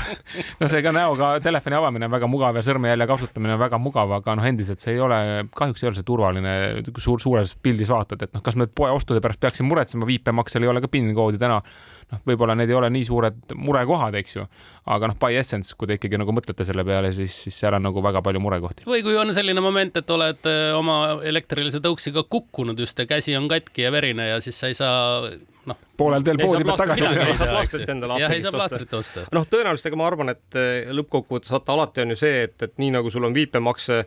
[0.62, 4.16] no see ka näoga telefoni avamine on väga mugav ja sõrmejälje kasutamine on väga mugav,
[4.20, 5.20] aga noh, endiselt see ei ole,
[5.58, 6.56] kahjuks ei ole see turvaline,
[6.98, 10.84] suur, suures pildis vaatad, et noh, kas me poeostude pärast peaksime muretsema, viipemaksel ei ole
[10.84, 11.62] ka PIN koodi täna
[12.14, 14.46] noh, võib-olla need ei ole nii suured murekohad, eks ju,
[14.94, 17.84] aga noh, by essence, kui te ikkagi nagu mõtlete selle peale, siis, siis seal on
[17.90, 18.88] nagu väga palju murekohti.
[18.88, 23.36] või kui on selline moment, et oled äh, oma elektrilise tõuksiga kukkunud just ja käsi
[23.40, 25.28] on katki ja verine ja siis sa ei saa
[25.68, 25.80] noh.
[26.00, 27.06] poolel teel poodi pealt tagasi.
[27.12, 28.20] ei saa plaastrit endale
[28.56, 29.28] plaastrit osta.
[29.36, 32.78] noh, tõenäoliselt ega ma arvan, et äh, lõppkokkuvõttes vaata alati on ju see, et, et
[32.82, 34.06] nii nagu sul on viipemakse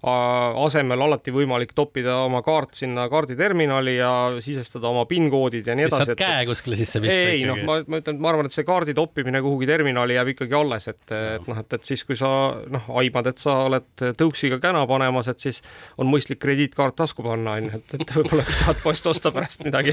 [0.00, 4.10] asemel alati võimalik toppida oma kaart sinna kaarditerminali ja
[4.40, 6.14] sisestada oma PIN-koodid ja nii siis edasi.
[6.14, 7.48] saad käe kuskile sisse pista ei, ikkagi.
[7.50, 10.88] noh, ma, ma ütlen, ma arvan, et see kaardi toppimine kuhugi terminali jääb ikkagi alles,
[10.88, 12.30] et, et noh, et, et siis, kui sa
[12.72, 15.60] noh, aimad, et sa oled tõuksiga käna panemas, et siis
[16.00, 19.66] on mõistlik krediitkaart tasku panna, on ju, et, et võib-olla kui tahad poest osta pärast
[19.66, 19.92] midagi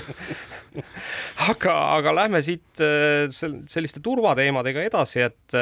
[1.52, 5.60] aga, aga lähme siit äh, selliste turvateemadega edasi, et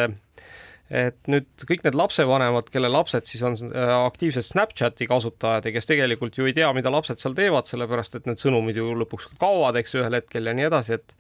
[0.86, 5.89] et nüüd kõik need lapsevanemad, kelle lapsed siis on äh, aktiivsed Snapchati kasutajad ja kes
[5.89, 9.80] tegelikult ju ei tea, mida lapsed seal teevad, sellepärast et need sõnumid ju lõpuks kaovad,
[9.82, 11.17] eks ühel hetkel ja nii edasi, et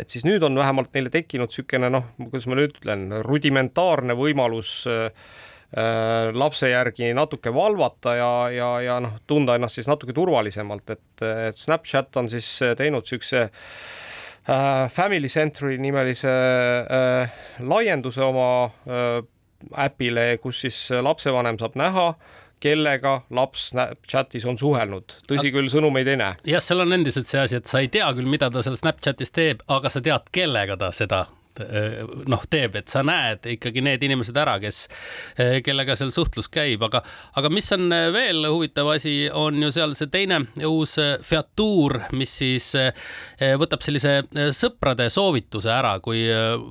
[0.00, 4.76] et siis nüüd on vähemalt neile tekkinud niisugune noh, kuidas ma nüüd ütlen, rudimentaarne võimalus
[4.88, 5.10] äh,
[5.74, 11.26] äh, lapse järgi natuke valvata ja, ja, ja noh, tunda ennast siis natuke turvalisemalt, et,
[11.58, 12.46] Snapchat on siis
[12.78, 13.48] teinud niisuguse
[14.90, 18.50] Family Centri nimelise äh, laienduse oma
[18.88, 19.20] äh,
[19.84, 22.06] äpile, kus siis lapsevanem saab näha,
[22.60, 26.38] kellega laps Snapchatis on suhelnud, tõsi küll, sõnumeid ei näe.
[26.48, 29.32] jah, seal on endiselt see asi, et sa ei tea küll, mida ta seal Snapchatis
[29.36, 31.26] teeb, aga sa tead, kellega ta seda
[32.30, 34.82] noh, teeb, et sa näed ikkagi need inimesed ära, kes,
[35.38, 37.02] eh, kellega seal suhtlus käib, aga,
[37.38, 40.96] aga mis on eh, veel huvitav asi, on ju seal see teine uus
[41.26, 42.70] featuur, mis siis
[43.60, 44.12] võtab sellise
[44.56, 46.22] sõprade soovituse ära, kui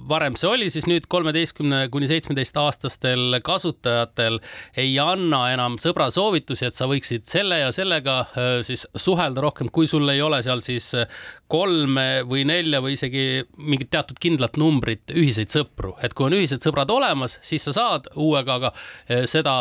[0.09, 4.39] varem see oli, siis nüüd kolmeteistkümne kuni seitsmeteist aastastel kasutajatel
[4.79, 8.21] ei anna enam sõbra soovitusi, et sa võiksid selle ja sellega
[8.67, 10.91] siis suhelda rohkem, kui sul ei ole seal siis
[11.49, 16.35] kolme või nelja või isegi mingit teatud kindlat numbrit numbrit ühiseid sõpru, et kui on
[16.37, 18.71] ühised sõbrad olemas, siis sa saad uuega, aga
[19.07, 19.53] eh, seda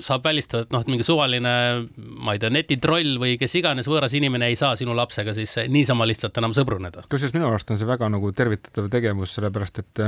[0.00, 1.54] saab välistada, et noh, et mingi suvaline,
[1.98, 6.06] ma ei tea, netitroll või kes iganes võõras inimene ei saa sinu lapsega siis niisama
[6.08, 7.06] lihtsalt enam sõbruneda.
[7.10, 10.06] kusjuures minu arust on see väga nagu tervitatav tegevus, sellepärast et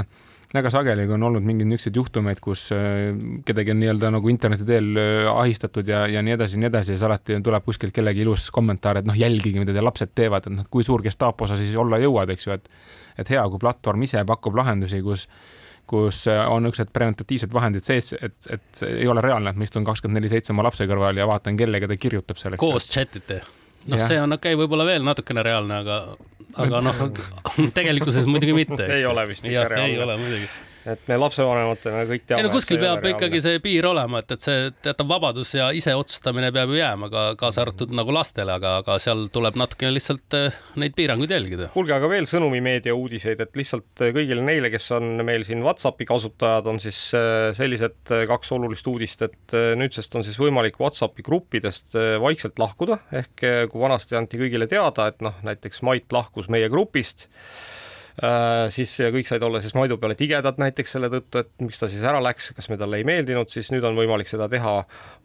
[0.55, 3.11] väga sageli on olnud mingeid niisuguseid juhtumeid, kus eh,
[3.47, 5.01] kedagi on nii-öelda nagu interneti teel
[5.33, 8.51] ahistatud ja, ja nii edasi ja nii edasi ja siis alati tuleb kuskilt kellegi ilus
[8.55, 11.75] kommentaar, et noh, jälgige, mida teie lapsed teevad, et noh, kui suur Gestapo sa siis
[11.81, 12.71] olla jõuad, eks ju, et
[13.19, 15.29] et hea, kui platvorm ise pakub lahendusi, kus
[15.87, 20.17] kus on niisugused preventatiivsed vahendid sees, et, et ei ole reaalne, et ma istun kakskümmend
[20.17, 22.61] neli seitse oma lapse kõrval ja vaatan, kellega ta kirjutab selleks.
[22.63, 23.43] koos chat ite?
[23.85, 25.99] noh, see on okei okay,, võib-olla veel natukene reaalne, aga,
[26.57, 27.03] aga noh,
[27.77, 28.87] tegelikkuses muidugi mitte.
[28.95, 29.91] ei ole vist ikka reaalne.
[29.93, 30.49] ei ole muidugi
[30.89, 32.41] et me lapsevanematena kõik teame.
[32.43, 35.95] ei no kuskil peab ikkagi see piir olema, et, et see teatav vabadus ja ise
[35.97, 40.37] otsustamine peab ju jääma ka kaasa arvatud nagu lastele, aga, aga seal tuleb natukene lihtsalt
[40.39, 41.71] eh, neid piiranguid jälgida.
[41.75, 46.69] kuulge, aga veel sõnumimeedia uudiseid, et lihtsalt kõigile neile, kes on meil siin Whatsappi kasutajad,
[46.71, 51.97] on siis eh, sellised kaks olulist uudist, et eh, nüüdsest on siis võimalik Whatsappi gruppidest
[52.21, 57.29] vaikselt lahkuda, ehk kui vanasti anti kõigile teada, et noh, näiteks Mait lahkus meie grupist
[58.71, 62.05] siis kõik said olla siis Maidu peale tigedad näiteks selle tõttu, et miks ta siis
[62.07, 64.75] ära läks, kas me talle ei meeldinud, siis nüüd on võimalik seda teha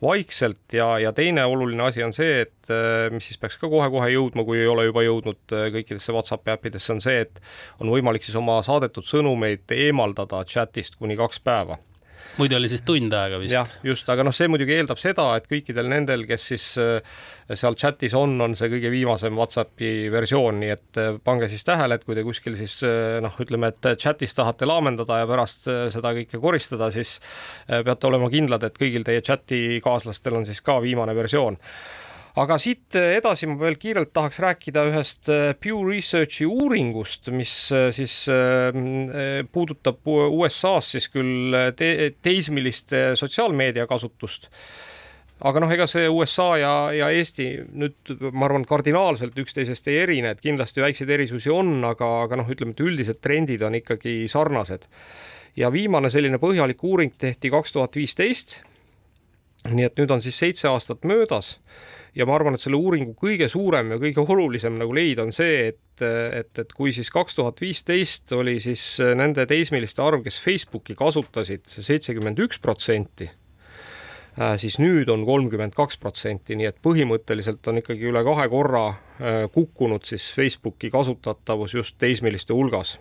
[0.01, 0.61] vaikselt.
[0.73, 4.45] Ja, ja teine oluline asi on see, et äh, mis siis peaks ka kohe-kohe jõudma,
[4.47, 7.43] kui ei ole juba jõudnud äh, kõikidesse Whatsappi äppidesse, on see, et
[7.77, 11.77] on võimalik siis oma saadetud sõnumeid eemaldada chatist kuni kaks päeva
[12.39, 13.53] muidu oli siis tund aega vist.
[13.53, 17.19] jah, just, aga noh, see muidugi eeldab seda, et kõikidel nendel, kes siis äh,
[17.53, 21.99] seal chatis on, on see kõige viimasem Whatsappi versioon, nii et äh, pange siis tähele,
[21.99, 26.13] et kui te kuskil siis äh, noh, ütleme, et chatis tahate laamendada ja pärast seda
[26.17, 27.17] kõike koristada, siis
[27.67, 31.59] peate olema kindlad, et kõigil teie chati kaaslastel on siis ka viimane versioon
[32.37, 37.89] aga siit edasi ma veel kiirelt tahaks rääkida ühest äh, Pew Researchi uuringust, mis äh,
[37.95, 44.49] siis äh, puudutab USA-s siis küll te teismeliste sotsiaalmeedia kasutust
[45.39, 50.33] aga noh, ega see USA ja, ja Eesti nüüd ma arvan, kardinaalselt üksteisest ei erine,
[50.33, 54.89] et kindlasti väikseid erisusi on, aga, aga noh, ütleme, et üldised trendid on ikkagi sarnased.
[55.57, 58.61] ja viimane selline põhjalik uuring tehti kaks tuhat viisteist.
[59.69, 61.57] nii et nüüd on siis seitse aastat möödas
[62.15, 65.69] ja ma arvan, et selle uuringu kõige suurem ja kõige olulisem nagu leid on see,
[65.71, 68.83] et, et, et kui siis kaks tuhat viisteist oli siis
[69.17, 73.29] nende teismeliste arv, kes Facebooki kasutasid, seitsekümmend üks protsenti,
[74.39, 78.87] äh, siis nüüd on kolmkümmend kaks protsenti, nii et põhimõtteliselt on ikkagi üle kahe korra
[78.89, 82.97] äh, kukkunud siis Facebooki kasutatavus just teismeliste hulgas.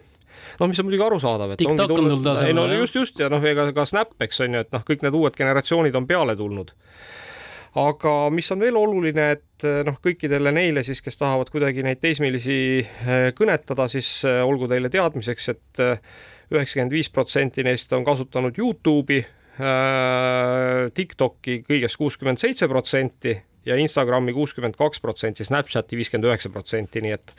[0.60, 3.42] Noh, mis on muidugi arusaadav, et TikTok ongi tulnud ei no just, just ja noh,
[3.44, 6.70] ega ka Snap, eks on ju, et noh, kõik need uued generatsioonid on peale tulnud
[7.76, 12.00] aga mis on veel oluline, et eh, noh, kõikidele neile siis, kes tahavad kuidagi neid
[12.00, 18.06] teismelisi eh, kõnetada, siis eh, olgu teile teadmiseks et, et üheksakümmend viis protsenti neist on
[18.06, 19.20] kasutanud Youtube'i,
[20.94, 23.32] TikTok'i kõigest kuuskümmend seitse protsenti
[23.66, 27.36] ja Instagrami kuuskümmend kaks protsenti, Snapchati viiskümmend üheksa protsenti, nii et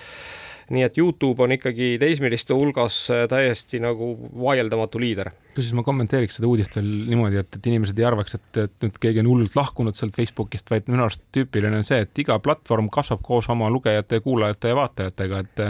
[0.70, 2.98] nii et Youtube on ikkagi teismeliste hulgas
[3.30, 5.32] täiesti nagu vaieldamatu liider.
[5.56, 9.00] Kusjuures ma kommenteeriks seda uudist veel niimoodi, et, et inimesed ei arvaks, et, et nüüd
[9.02, 12.92] keegi on hullult lahkunud sealt Facebookist, vaid minu arust tüüpiline on see, et iga platvorm
[12.94, 15.66] kasvab koos oma lugejate, kuulajate ja vaatajatega, et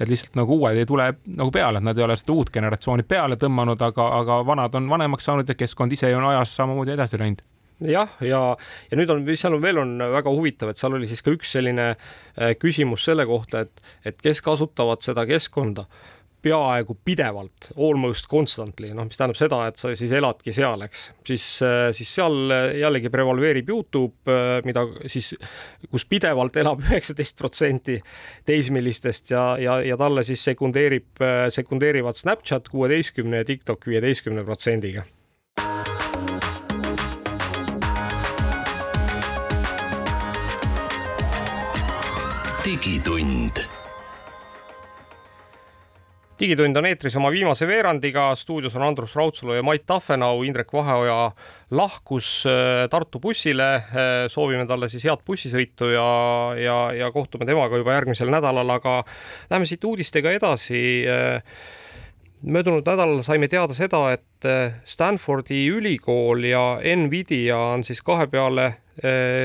[0.00, 3.06] et lihtsalt nagu uued ei tule nagu peale, et nad ei ole seda uut generatsiooni
[3.06, 7.22] peale tõmmanud, aga, aga vanad on vanemaks saanud ja keskkond ise on ajas samamoodi edasi
[7.22, 7.46] läinud
[7.86, 8.42] jah, ja,
[8.90, 11.34] ja nüüd on, mis seal on veel on väga huvitav, et seal oli siis ka
[11.34, 15.86] üks selline äh, küsimus selle kohta, et, et kes kasutavad seda keskkonda
[16.42, 21.44] peaaegu pidevalt, almost constantly, noh, mis tähendab seda, et sa siis eladki seal, eks, siis,
[21.66, 25.34] äh, siis seal jällegi prevaleerib Youtube, äh, mida siis,
[25.90, 27.98] kus pidevalt elab üheksateist protsenti
[28.48, 35.04] teismelistest ja, ja, ja talle siis sekundeerib, äh, sekundeerivad Snapchat kuueteistkümne ja TikTok viieteistkümne protsendiga
[42.80, 43.60] digitund.
[46.40, 51.32] Digitund on eetris oma viimase veerandiga, stuudios on Andrus Raudsalu ja Mait Tahvenau, Indrek Vaheoja
[51.76, 56.06] lahkus äh, Tartu bussile, äh, soovime talle siis head bussisõitu ja,
[56.56, 59.02] ja, ja kohtume temaga juba järgmisel nädalal, aga
[59.50, 60.80] lähme siit uudistega edasi.
[61.04, 61.44] Äh,
[62.40, 64.48] möödunud nädalal saime teada seda, et
[64.88, 66.64] Stanfordi ülikool ja
[66.96, 68.70] Nvidia on siis kahe peale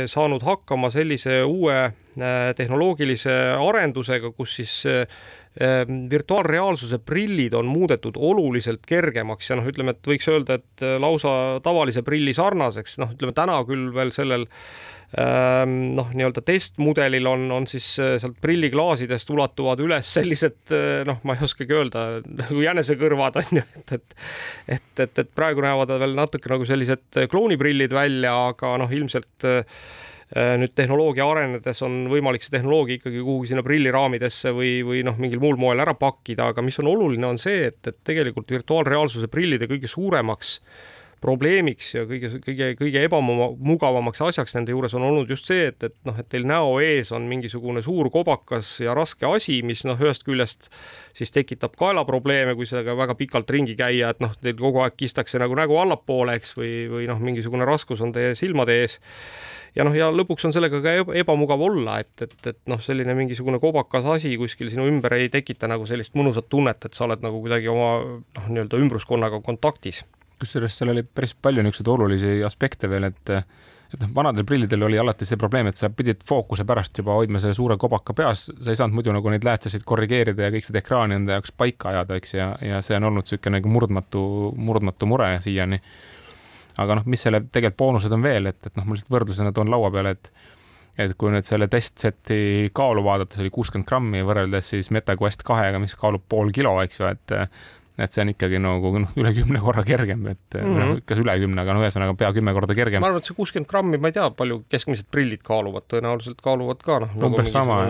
[0.07, 1.81] saanud hakkama sellise uue
[2.55, 4.75] tehnoloogilise arendusega, kus siis
[5.55, 10.97] Ehm, virtuaalreaalsuse prillid on muudetud oluliselt kergemaks ja noh, ütleme, et võiks öelda, et äh,
[10.99, 11.29] lausa
[11.63, 14.43] tavalise prilli sarnaseks, noh, ütleme täna küll veel sellel
[15.15, 21.21] ehm, noh, nii-öelda testmudelil on, on siis äh, sealt prilliklaasidest ulatuvad üles sellised äh, noh,
[21.23, 22.03] ma ei oskagi öelda,
[22.41, 24.17] nagu jänesekõrvad on ju, et, et
[24.75, 29.63] et, et, et praegu näevad veel natuke nagu sellised klooniprillid välja, aga noh, ilmselt äh,
[29.63, 35.15] Äh, nüüd tehnoloogia arenedes on võimalik see tehnoloogia ikkagi kuhugi sinna prilliraamidesse või, või noh,
[35.21, 39.29] mingil muul moel ära pakkida, aga mis on oluline, on see, et, et tegelikult virtuaalreaalsuse
[39.31, 40.57] prillide kõige suuremaks
[41.25, 45.95] probleemiks ja kõige, kõige, kõige ebamugavamaks asjaks nende juures on olnud just see, et, et
[46.07, 50.27] noh, et teil näo ees on mingisugune suur kobakas ja raske asi, mis noh, ühest
[50.27, 50.69] küljest
[51.17, 55.41] siis tekitab kaelaprobleeme, kui sellega väga pikalt ringi käia, et noh, teil kogu aeg kistakse
[55.41, 58.99] nagu nägu allapoole, eks, või, või noh, mingisugune raskus on teie silmade ees
[59.75, 63.59] ja noh, ja lõpuks on sellega ka ebamugav olla, et, et, et noh, selline mingisugune
[63.63, 67.41] kobakas asi kuskil sinu ümber ei tekita nagu sellist mõnusat tunnet, et sa oled nagu
[67.43, 70.03] kuidagi oma noh, nii-öelda ümbruskonnaga kontaktis.
[70.39, 73.33] Kusjuures seal oli päris palju niisuguseid olulisi aspekte veel, et
[73.95, 77.39] et noh, vanadel prillidel oli alati see probleem, et sa pidid fookuse pärast juba hoidma
[77.39, 80.81] selle suure kobaka peas, sa ei saanud muidu nagu neid läätsesid korrigeerida ja kõik seda
[80.81, 84.25] ekraani enda jaoks paika ajada, eks, ja, ja see on olnud niisugune nagu murdmatu,
[84.57, 85.79] murdmatu mure siiani.
[86.81, 89.71] Aga noh, mis selle tegelikult boonused on veel, et, et noh, ma lihtsalt võrdlusena toon
[89.71, 90.33] laua peale, et
[90.95, 95.79] et kui nüüd selle testseti kaalu vaadata, see oli kuuskümmend grammi võrreldes siis MetaQuest kahega,
[95.83, 97.33] mis kaalub pool kilo, eks ju, et
[97.97, 101.01] et see on ikkagi nagu noh, üle kümne korra kergem, et mm -hmm.
[101.01, 103.01] ikka üle kümne, aga no ühesõnaga pea kümme korda kergem.
[103.01, 106.83] ma arvan, et see kuuskümmend grammi, ma ei tea, palju keskmised prillid kaaluvad, tõenäoliselt kaaluvad
[106.83, 107.81] ka noh, nagu umbes sama,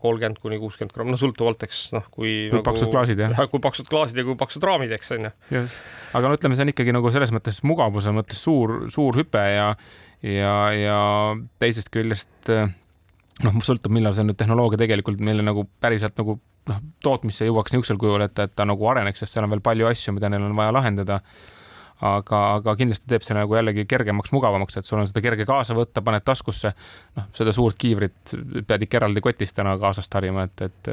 [0.00, 3.36] kolmkümmend kuni kuuskümmend grammi, no sõltuvalt, eks noh, kui kui nagu, paksud klaasid, jah.
[3.52, 5.32] kui paksud klaasid ja kui paksud raamid, eks on ju.
[5.60, 5.84] just,
[6.16, 9.72] aga no ütleme, see on ikkagi nagu selles mõttes mugavuse mõttes suur, suur hüpe ja
[10.20, 11.00] ja, ja
[11.62, 17.48] teisest küljest noh, sõltub, millal see nüüd tehnoloogia tegelikult meile nagu päriselt nagu noh, tootmisse
[17.48, 20.30] jõuaks niisugusel kujul, et, et ta nagu areneks, sest seal on veel palju asju, mida
[20.32, 21.20] neil on vaja lahendada.
[22.00, 25.74] aga, aga kindlasti teeb see nagu jällegi kergemaks, mugavamaks, et sul on seda kerge kaasa
[25.76, 26.72] võtta, paned taskusse.
[27.16, 28.32] noh, seda suurt kiivrit
[28.66, 30.90] pead ikka eraldi kotist täna kaasast harima, et, et.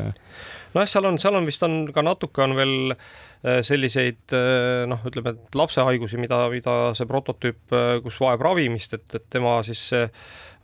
[0.74, 5.00] nojah, seal on, seal on vist on ka natuke on veel äh, selliseid äh, noh,
[5.08, 9.88] ütleme, et lapsehaigusi, mida, mida see prototüüp, äh, kus vajab ravimist, et, et tema siis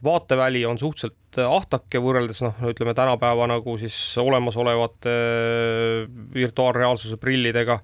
[0.04, 7.80] vaateväli on suhteliselt ahtake võrreldes noh, ütleme tänapäeva nagu siis olemasolevate äh, virtuaalreaalsuse prillidega.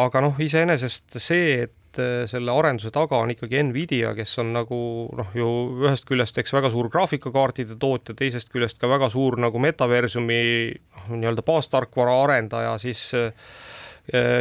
[0.00, 4.80] aga noh, iseenesest see, et äh, selle arenduse taga on ikkagi Nvidia, kes on nagu
[5.18, 5.50] noh, ju
[5.84, 11.14] ühest küljest eks väga suur graafikakaartide tootja, teisest küljest ka väga suur nagu metaversumi noh,
[11.16, 13.32] nii-öelda baastarkvara arendaja, siis äh,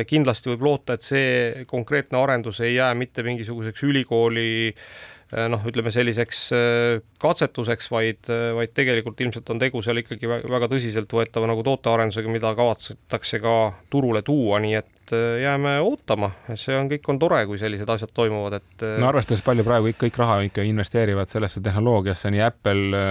[0.07, 4.83] kindlasti võib loota, et see konkreetne arendus ei jää mitte mingisuguseks ülikooli äh,
[5.18, 10.29] Äh, noh, ütleme selliseks äh, katsetuseks, vaid, äh, vaid tegelikult ilmselt on tegu seal ikkagi
[10.29, 13.55] väga tõsiseltvõetava nagu tootearendusega, mida kavatsetakse ka
[13.93, 18.11] turule tuua, nii et et jääme ootama, see on, kõik on tore, kui sellised asjad
[18.13, 18.85] toimuvad, et.
[19.01, 23.01] no arvestades palju praegu kõik, kõik raha ikka investeerivad sellesse tehnoloogiasse, nii Apple,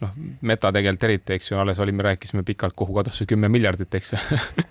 [0.00, 0.14] noh,
[0.46, 4.14] Meta tegelikult eriti, eks ju, alles olime, rääkisime pikalt, kuhu kadus see kümme miljardit, eks
[4.14, 4.20] ju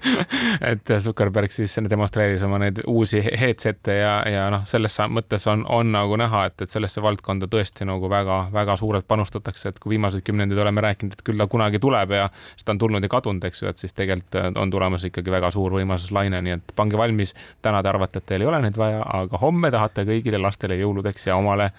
[0.71, 5.91] et Zuckerberg siis demonstreeris oma neid uusi headset'e ja, ja noh, selles mõttes on, on
[5.93, 10.59] nagu näha, et, et sellesse valdkonda tõesti nagu väga-väga suurelt panustatakse, et kui viimased kümnendid
[10.59, 13.63] oleme rääkinud, et küll ta kunagi tuleb ja siis ta on tulnud ja kadunud, eks
[13.63, 17.33] ju, et siis tegelikult on tulemas ikkagi väga suur võimas laine, nii et pange valmis.
[17.61, 21.27] täna te arvate, et teil ei ole neid vaja, aga homme tahate kõigile lastele jõuludeks
[21.27, 21.71] ja omale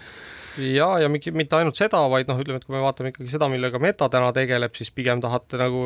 [0.59, 3.81] ja, ja mitte ainult seda, vaid noh, ütleme, et kui me vaatame ikkagi seda, millega
[3.83, 5.83] Meta täna tegeleb, siis pigem tahate nagu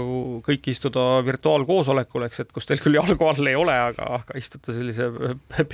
[0.47, 4.75] kõik istuda virtuaalkoosolekul, eks, et kus teil küll jalgu all ei ole, aga, aga istute
[4.77, 5.11] sellise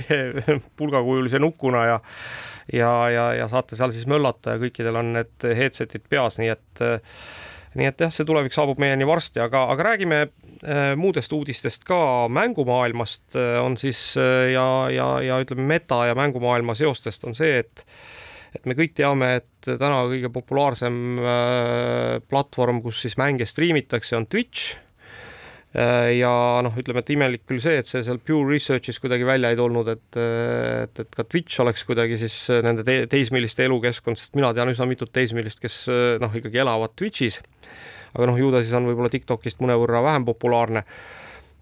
[0.79, 2.01] pulgakujulise nukuna ja
[2.71, 6.85] ja, ja, ja saate seal siis möllata ja kõikidel on need headset'id peas, nii et
[7.77, 12.27] nii et jah, see tulevik saabub meieni varsti, aga, aga räägime äh, muudest uudistest ka
[12.31, 17.61] mängumaailmast äh, on siis äh, ja, ja, ja ütleme, meta ja mängumaailma seostest on see,
[17.63, 17.85] et
[18.51, 20.95] et me kõik teame, et täna kõige populaarsem
[22.27, 24.73] platvorm, kus siis mänge striimitakse, on Twitch
[25.71, 29.55] ja noh, ütleme, et imelik küll see, et see seal Pure Research'is kuidagi välja ei
[29.55, 32.35] tulnud, et, et, et ka Twitch oleks kuidagi siis
[32.67, 35.85] nende te teismeliste elukeskkond, sest mina tean üsna mitut teismelist, kes
[36.19, 37.39] noh, ikkagi elavad Twitch'is.
[38.13, 40.85] Aga noh, ju ta siis on võib-olla TikTokist mõnevõrra vähem populaarne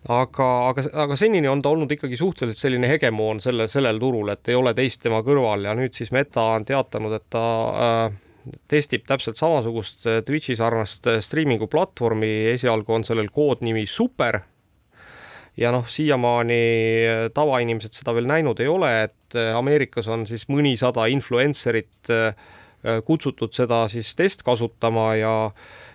[0.08, 4.50] aga, aga, aga senini on ta olnud ikkagi suhteliselt selline hegemoon selle, sellel turul, et
[4.50, 8.20] ei ole teist tema kõrval ja nüüd siis Meta on teatanud, et ta äh,
[8.70, 14.42] testib täpselt samasugust äh, Twitch'i sarnast äh, striimingu platvormi, esialgu on sellel koodnimi Super.
[15.60, 16.62] ja noh, siiamaani
[17.04, 22.10] äh, tavainimesed seda veel näinud ei ole, et Ameerikas on siis mõnisada influencer'it
[23.06, 25.34] kutsutud seda siis testkasutama ja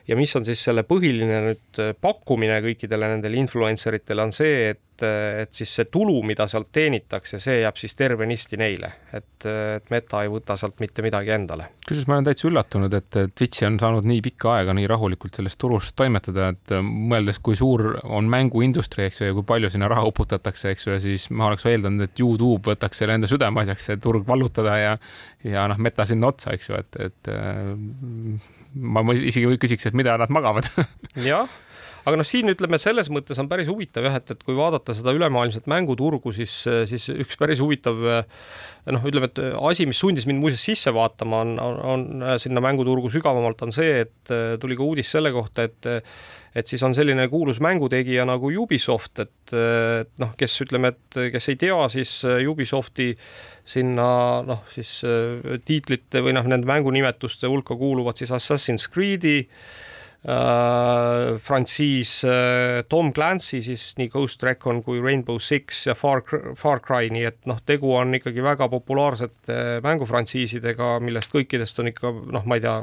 [0.09, 4.93] ja mis on siis selle põhiline nüüd pakkumine kõikidele nendele influencer itele on see, et
[4.95, 5.05] et,
[5.42, 10.22] et siis see tulu, mida sealt teenitakse, see jääb siis tervenisti neile, et, et Meta
[10.24, 11.70] ei võta sealt mitte midagi endale.
[11.84, 15.59] kusjuures ma olen täitsa üllatunud, et Twitchi on saanud nii pikka aega nii rahulikult sellest
[15.61, 20.07] turust toimetada, et mõeldes, kui suur on mänguindustria, eks ju, ja kui palju sinna raha
[20.11, 24.01] uputatakse, eks ju, ja siis ma oleks eeldanud, et Youtube võtaks selle enda südameasjaks, see
[24.03, 24.97] turg vallutada ja
[25.45, 27.32] ja noh, Meta sinna otsa, eks ju, et, et
[28.74, 30.70] ma, ma isegi küsiks, et mida nad magavad.
[31.20, 31.51] Jah
[32.05, 35.14] aga noh, siin ütleme selles mõttes on päris huvitav jah, et, et kui vaadata seda
[35.16, 36.57] ülemaailmset mänguturgu, siis,
[36.90, 41.57] siis üks päris huvitav noh, ütleme, et asi, mis sundis mind muuseas sisse vaatama, on,
[41.64, 45.94] on, on sinna mänguturgu sügavamalt, on see, et tuli ka uudis selle kohta, et
[46.55, 51.48] et siis on selline kuulus mängutegija nagu Ubisoft, et, et noh, kes ütleme, et kes
[51.50, 52.12] ei tea, siis
[52.46, 53.09] Ubisofti
[53.66, 54.07] sinna
[54.46, 55.00] noh, siis
[55.66, 59.66] tiitlite või noh, nende mängunimetuste hulka kuuluvad siis Assassin's Creed'i äh,
[60.24, 66.22] frantsiis äh, Tom Clancy siis nii Ghost Recon kui Rainbow Six ja Far,
[66.56, 72.14] Far Cry, nii et noh, tegu on ikkagi väga populaarsete mängufrantsiisidega, millest kõikidest on ikka
[72.32, 72.78] noh, ma ei tea,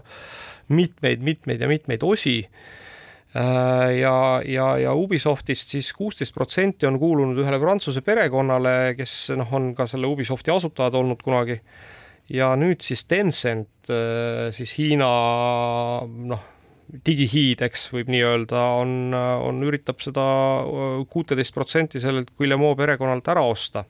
[0.77, 4.13] mitmeid, mitmeid ja mitmeid osi äh, ja,
[4.45, 9.89] ja, ja Ubisoftist siis kuusteist protsenti on kuulunud ühele Prantsuse perekonnale, kes noh, on ka
[9.89, 11.57] selle Ubisofti asutajad olnud kunagi.
[12.29, 15.09] ja nüüd siis Tencent, äh, siis Hiina
[16.05, 16.49] noh,
[16.91, 20.23] digihiid, eks võib nii öelda, on, on, üritab seda
[21.11, 23.85] kuuteist protsenti sellelt Guillemot perekonnalt ära osta.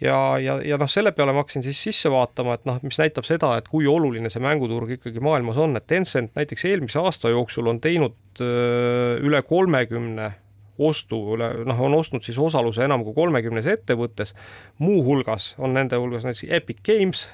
[0.00, 3.26] ja, ja, ja noh, selle peale ma hakkasin siis sisse vaatama, et noh, mis näitab
[3.26, 7.66] seda, et kui oluline see mänguturg ikkagi maailmas on, et Tencent näiteks eelmise aasta jooksul
[7.72, 10.30] on teinud üle kolmekümne
[10.78, 14.34] ostu üle, noh, on ostnud siis osaluse enam kui kolmekümnes ettevõttes,
[14.78, 17.26] muuhulgas on nende hulgas näiteks Epic Games,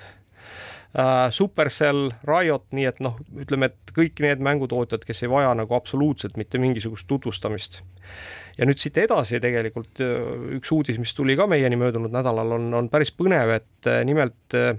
[1.34, 6.36] Supercell, Riot, nii et noh, ütleme, et kõik need mängutootjad, kes ei vaja nagu absoluutselt
[6.38, 7.80] mitte mingisugust tutvustamist.
[8.55, 10.12] ja nüüd siit edasi tegelikult äh,
[10.55, 14.55] üks uudis, mis tuli ka meieni möödunud nädalal, on, on päris põnev, et äh, nimelt
[14.55, 14.78] äh,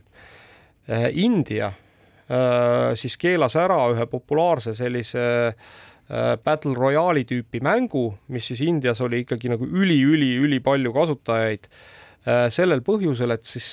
[1.12, 8.64] India äh, siis keelas ära ühe populaarse sellise äh, Battle Royale'i tüüpi mängu, mis siis
[8.64, 11.95] Indias oli ikkagi nagu üli-üli-üli palju kasutajaid Äh,
[12.26, 13.68] sellel põhjusel, et siis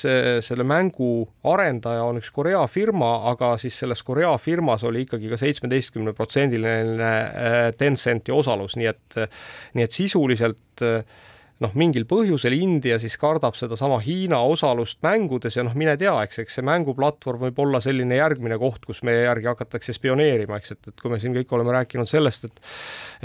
[0.44, 5.38] selle mängu arendaja on üks Korea firma, aga siis selles Korea firmas oli ikkagi ka
[5.40, 9.20] seitsmeteistkümne protsendiline äh, Tencenti osalus, nii et,
[9.78, 11.04] nii et sisuliselt äh,
[11.62, 16.42] noh, mingil põhjusel India siis kardab sedasama Hiina osalust mängudes ja noh, mine tea, eks,
[16.42, 20.92] eks see mänguplatvorm võib olla selline järgmine koht, kus meie järgi hakatakse spioneerima, eks, et,
[20.92, 22.62] et kui me siin kõik oleme rääkinud sellest, et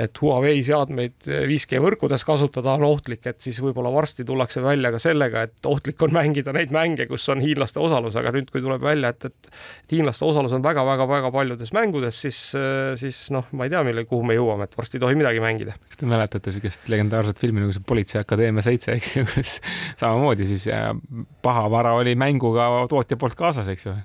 [0.07, 5.01] et Huawei seadmeid 5G võrkudes kasutada on ohtlik, et siis võib-olla varsti tullakse välja ka
[5.01, 8.83] sellega, et ohtlik on mängida neid mänge, kus on hiinlaste osalus, aga nüüd, kui tuleb
[8.85, 9.47] välja, et, et
[9.88, 12.39] et hiinlaste osalus on väga-väga-väga paljudes mängudes, siis,
[12.99, 15.77] siis noh, ma ei tea, mille, kuhu me jõuame, et varsti ei tohi midagi mängida.
[15.88, 19.57] kas te mäletate niisugust legendaarset filmi nagu see Politsei Akadeemia seitse, eks ju, kus
[20.01, 20.67] samamoodi siis
[21.41, 23.95] pahavara oli mänguga tootja poolt kaasas, eks ju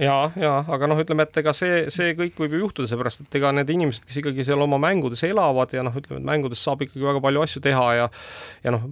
[0.00, 3.38] ja, ja aga noh, ütleme, et ega see, see kõik võib ju juhtuda, seepärast et
[3.38, 6.84] ega need inimesed, kes ikkagi seal oma mängudes elavad ja noh, ütleme, et mängudes saab
[6.86, 8.08] ikkagi väga palju asju teha ja
[8.64, 8.86] ja noh,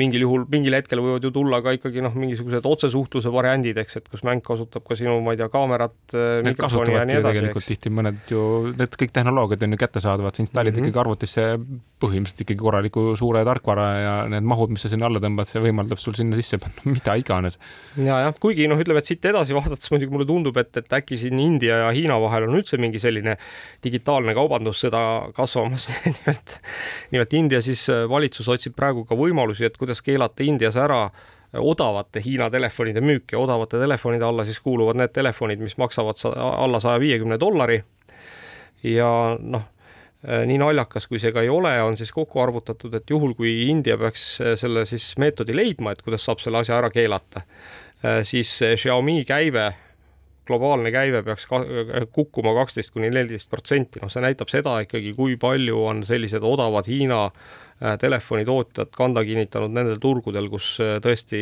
[0.00, 4.08] mingil juhul, mingil hetkel võivad ju tulla ka ikkagi noh, mingisugused otsesuhtluse variandid, eks, et
[4.12, 5.96] kus mäng kasutab ka sinu, ma ei tea, kaamerat,
[6.46, 7.40] mikrofoni ja nii edasi.
[7.40, 8.42] tegelikult tihti mõned ju,
[8.76, 10.90] need kõik tehnoloogiad on ju kättesaadavad, sa installid mm -hmm.
[10.90, 11.46] ikkagi arvutisse
[12.00, 16.00] põhimõtteliselt ikkagi korraliku suure tarkvara ja need mahud, mis sa sinna alla tõmbad, see võimaldab
[16.00, 17.58] sul sinna sisse panna mida iganes.
[17.96, 21.18] ja, jah, kuigi noh, ütleme, et siit edasi vaadates muidugi mulle tundub, et, et äkki
[21.20, 23.36] siin India ja Hiina vahel on üldse mingi selline
[23.84, 25.02] digitaalne kaubandussõda
[25.36, 26.56] kasvamas nimelt,
[27.14, 31.06] nimelt India siis äh, valitsus otsib praegu ka võimalusi, et kuidas keelata Indias ära
[31.58, 36.80] odavate Hiina telefonide müük ja odavate telefonide alla siis kuuluvad need telefonid, mis maksavad alla
[36.80, 37.82] saja viiekümne dollari.
[38.82, 39.66] ja noh,
[40.24, 43.68] äh, nii naljakas, kui see ka ei ole, on siis kokku arvutatud, et juhul, kui
[43.68, 47.44] India peaks äh, selle siis meetodi leidma, et kuidas saab selle asja ära keelata,
[48.24, 48.48] siis
[48.80, 49.66] Xiaomi käive
[50.48, 51.46] globaalne käive peaks
[52.12, 56.88] kukkuma kaksteist kuni neliteist protsenti, noh, see näitab seda ikkagi, kui palju on sellised odavad
[56.90, 61.40] Hiina äh, telefonitootjad kanda kinnitanud nendel turgudel, kus äh, tõesti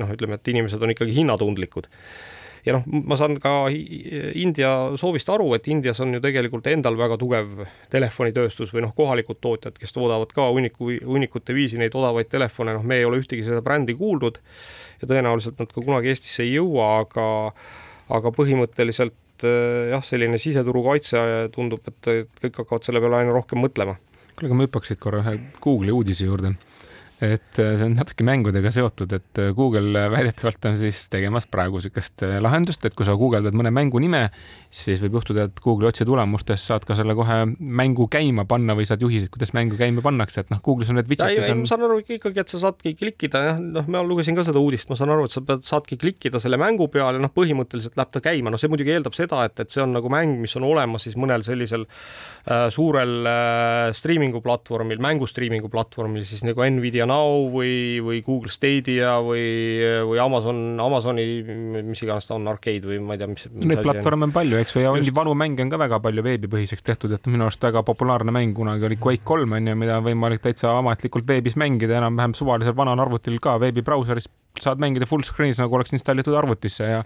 [0.00, 1.90] noh, ütleme, et inimesed on ikkagi hinnatundlikud.
[2.66, 4.70] Ja noh, ma saan ka India
[5.00, 7.62] soovist aru, et Indias on ju tegelikult endal väga tugev
[7.92, 12.84] telefonitööstus või noh, kohalikud tootjad, kes toodavad ka hunniku, hunnikute viisi neid odavaid telefone, noh,
[12.84, 14.42] me ei ole ühtegi seda brändi kuulnud
[15.00, 17.30] ja tõenäoliselt nad ka kunagi Eestisse ei jõua, aga
[18.10, 21.22] aga põhimõtteliselt äh, jah, selline siseturu kaitse
[21.54, 23.98] tundub, et kõik hakkavad selle peale aina rohkem mõtlema.
[24.34, 26.56] kuule, aga ma hüppaks siit korra ühe Google'i uudise juurde
[27.20, 31.44] et äh, see on natuke mängudega seotud, et äh, Google äh, väidetavalt on siis tegemas
[31.50, 34.22] praegu niisugust lahendust, et kui sa guugeldad mõne mängu nime,
[34.72, 39.04] siis võib juhtuda, et Google'i otsetulemustes saad ka selle kohe mängu käima panna või saad
[39.04, 41.60] juhised, kuidas mängu käima pannakse, et noh, Google'is on need widget'id on.
[41.60, 44.88] ma saan aru ikkagi, et sa saadki klikkida, jah, noh, ma lugesin ka seda uudist,
[44.88, 48.24] ma saan aru, et sa pead, saadki klikkida selle mängu peale, noh, põhimõtteliselt läheb ta
[48.24, 51.04] käima, noh, see muidugi eeldab seda, et, et see on nagu mäng, mis on olemas
[51.04, 57.48] siis mõnel sellisel äh, suurel äh, striimingu platvormil, mängu striimingu platvormil, siis nagu Nvidia Now
[57.52, 59.42] või, või Google Stadia või,
[60.06, 61.26] või Amazon, Amazoni,
[61.86, 63.46] mis iganes ta on, Arcade või ma ei tea, mis.
[63.50, 66.86] Neid platvorme on palju, eks ju, ja mingi vanu mänge on ka väga palju veebipõhiseks
[66.86, 70.06] tehtud, et minu arust väga populaarne mäng kunagi oli Quake kolm on ju, mida on
[70.06, 74.30] võimalik täitsa ametlikult veebis mängida enam-vähem suvalisel vanal arvutil ka veebibrauseris
[74.60, 77.04] saad mängida full screen'is nagu oleks installitud arvutisse ja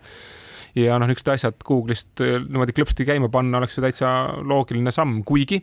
[0.74, 4.08] ja noh, niisugused asjad Google'ist niimoodi klõpsti käima panna oleks ju täitsa
[4.42, 5.60] loogiline samm, kuigi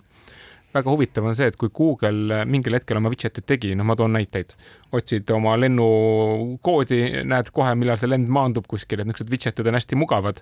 [0.74, 4.13] väga huvitav on see, et kui Google mingil hetkel oma widget'id tegi, noh, ma toon
[4.15, 4.53] näiteid,
[4.95, 9.99] otsid oma lennukoodi, näed kohe, millal see lend maandub kuskil, et niisugused widget'id on hästi
[9.99, 10.41] mugavad.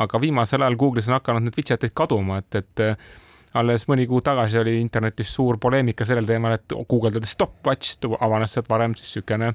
[0.00, 2.84] aga viimasel ajal Google'is on hakanud need widget'id kaduma, et, et
[3.60, 8.68] alles mõni kuu tagasi oli internetis suur poleemika sellel teemal, et guugeldades stopwatch avanes sealt
[8.70, 9.54] varem siis niisugune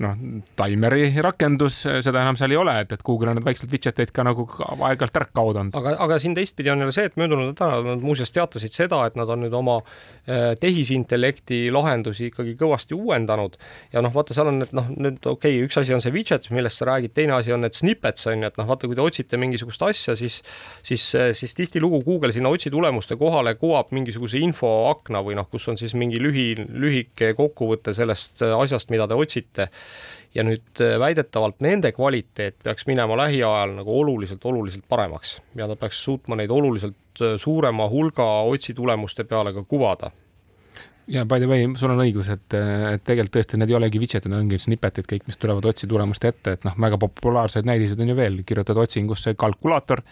[0.00, 0.16] noh,
[0.56, 4.12] taimeri rakendus, seda enam seal ei ole, et, et Google on need vaikselt widget eid
[4.16, 5.76] ka nagu aeg-ajalt ära kaotanud.
[5.76, 9.18] aga, aga siin teistpidi on jälle see, et möödunud nädalal nad muuseas teatasid seda, et
[9.20, 13.58] nad on nüüd oma äh, tehisintellekti lahendusi ikkagi kõvasti uuendanud
[13.94, 16.48] ja noh, vaata, seal on need noh, nüüd okei okay,, üks asi on see widget,
[16.54, 19.04] millest sa räägid, teine asi on need snippets on ju, et noh, vaata, kui te
[19.04, 20.40] otsite mingisugust asja, siis
[20.86, 21.04] siis,
[21.36, 26.20] siis tihtilugu Google sinna otsitulemuste kohale kuvab mingisuguse infoakna või noh, kus on siis mingi
[26.22, 29.68] lühi, lühike kokkuvõte sellest asjast, mida te otsite
[30.34, 35.76] ja nüüd äh, väidetavalt nende kvaliteet peaks minema lähiajal nagu oluliselt, oluliselt paremaks ja ta
[35.76, 40.12] peaks suutma neid oluliselt äh, suurema hulga otsitulemuste peale ka kuvada
[41.10, 44.30] ja by the way, sul on õigus, et, et tegelikult tõesti need ei olegi widget'id,
[44.30, 48.16] need ongi snippet'id kõik, mis tulevad otsitulemuste ette, et noh, väga populaarsed näidised on ju
[48.18, 50.04] veel, kirjutad otsingusse kalkulaator,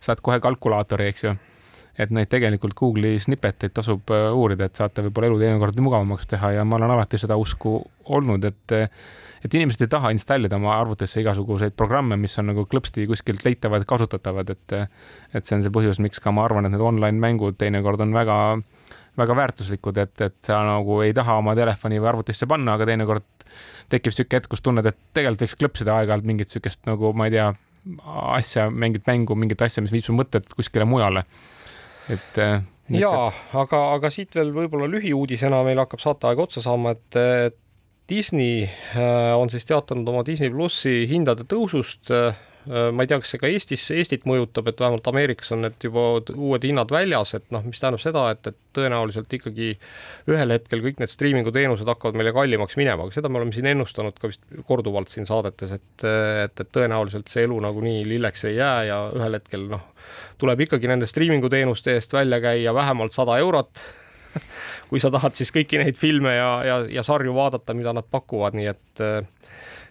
[0.00, 1.34] saad kohe kalkulaatori, eks ju.
[1.98, 6.52] Et neid tegelikult Google'i snippet'id tasub äh, uurida, et saate võib-olla elu teinekord mugavamaks teha
[6.58, 8.76] ja ma olen alati seda usku olnud, et
[9.46, 13.84] et inimesed ei taha installida oma arvutisse igasuguseid programme, mis on nagu klõpsti kuskilt leitavad,
[13.86, 14.78] kasutatavad, et
[15.34, 18.14] et see on see põhjus, miks ka ma arvan, et need online mängud teinekord on
[18.16, 18.38] väga
[19.16, 23.24] väga väärtuslikud, et, et sa nagu ei taha oma telefoni või arvutisse panna, aga teinekord
[23.92, 27.36] tekib sihuke hetk, kus tunned, et tegelikult võiks klõpsida aeg-ajalt mingit sihukest nagu ma ei
[27.36, 27.50] tea,
[28.36, 31.24] asja, mingit mängu, mingit asja, mis viib su mõtted kuskile mujale.
[32.12, 32.40] Et
[33.00, 33.28] jaa,
[33.58, 37.56] aga, aga siit veel võib-olla lühiuudisena meil hakkab saateaeg otsa saama, et,
[38.06, 38.62] Disney
[38.94, 42.12] äh, on siis teatanud oma Disney plussi hindade tõusust.
[42.66, 45.84] Äh, ma ei tea, kas see ka Eestis, Eestit mõjutab, et vähemalt Ameerikas on need
[45.86, 49.68] juba uued hinnad väljas, et noh, mis tähendab seda, et, et tõenäoliselt ikkagi
[50.32, 53.70] ühel hetkel kõik need striimingu teenused hakkavad meile kallimaks minema, aga seda me oleme siin
[53.70, 58.58] ennustanud ka vist korduvalt siin saadetes, et, et, et tõenäoliselt see elu nagunii lilleks ei
[58.58, 59.86] jää ja ühel hetkel noh,
[60.42, 63.86] tuleb ikkagi nende striimingu teenuste eest välja käia vähemalt sada eurot
[64.90, 68.58] kui sa tahad siis kõiki neid filme ja, ja, ja sarju vaadata, mida nad pakuvad,
[68.58, 69.10] nii et,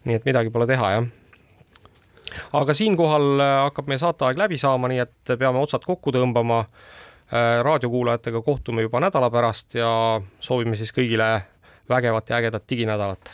[0.03, 1.13] nii et midagi pole teha, jah
[2.53, 6.65] aga siinkohal hakkab meie saateaeg läbi saama, nii et peame otsad kokku tõmbama.
[7.65, 11.41] raadiokuulajatega kohtume juba nädala pärast ja soovime siis kõigile
[11.89, 13.33] vägevat ja ägedat diginädalat.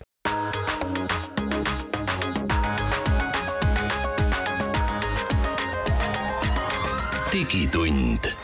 [7.31, 8.40] digitund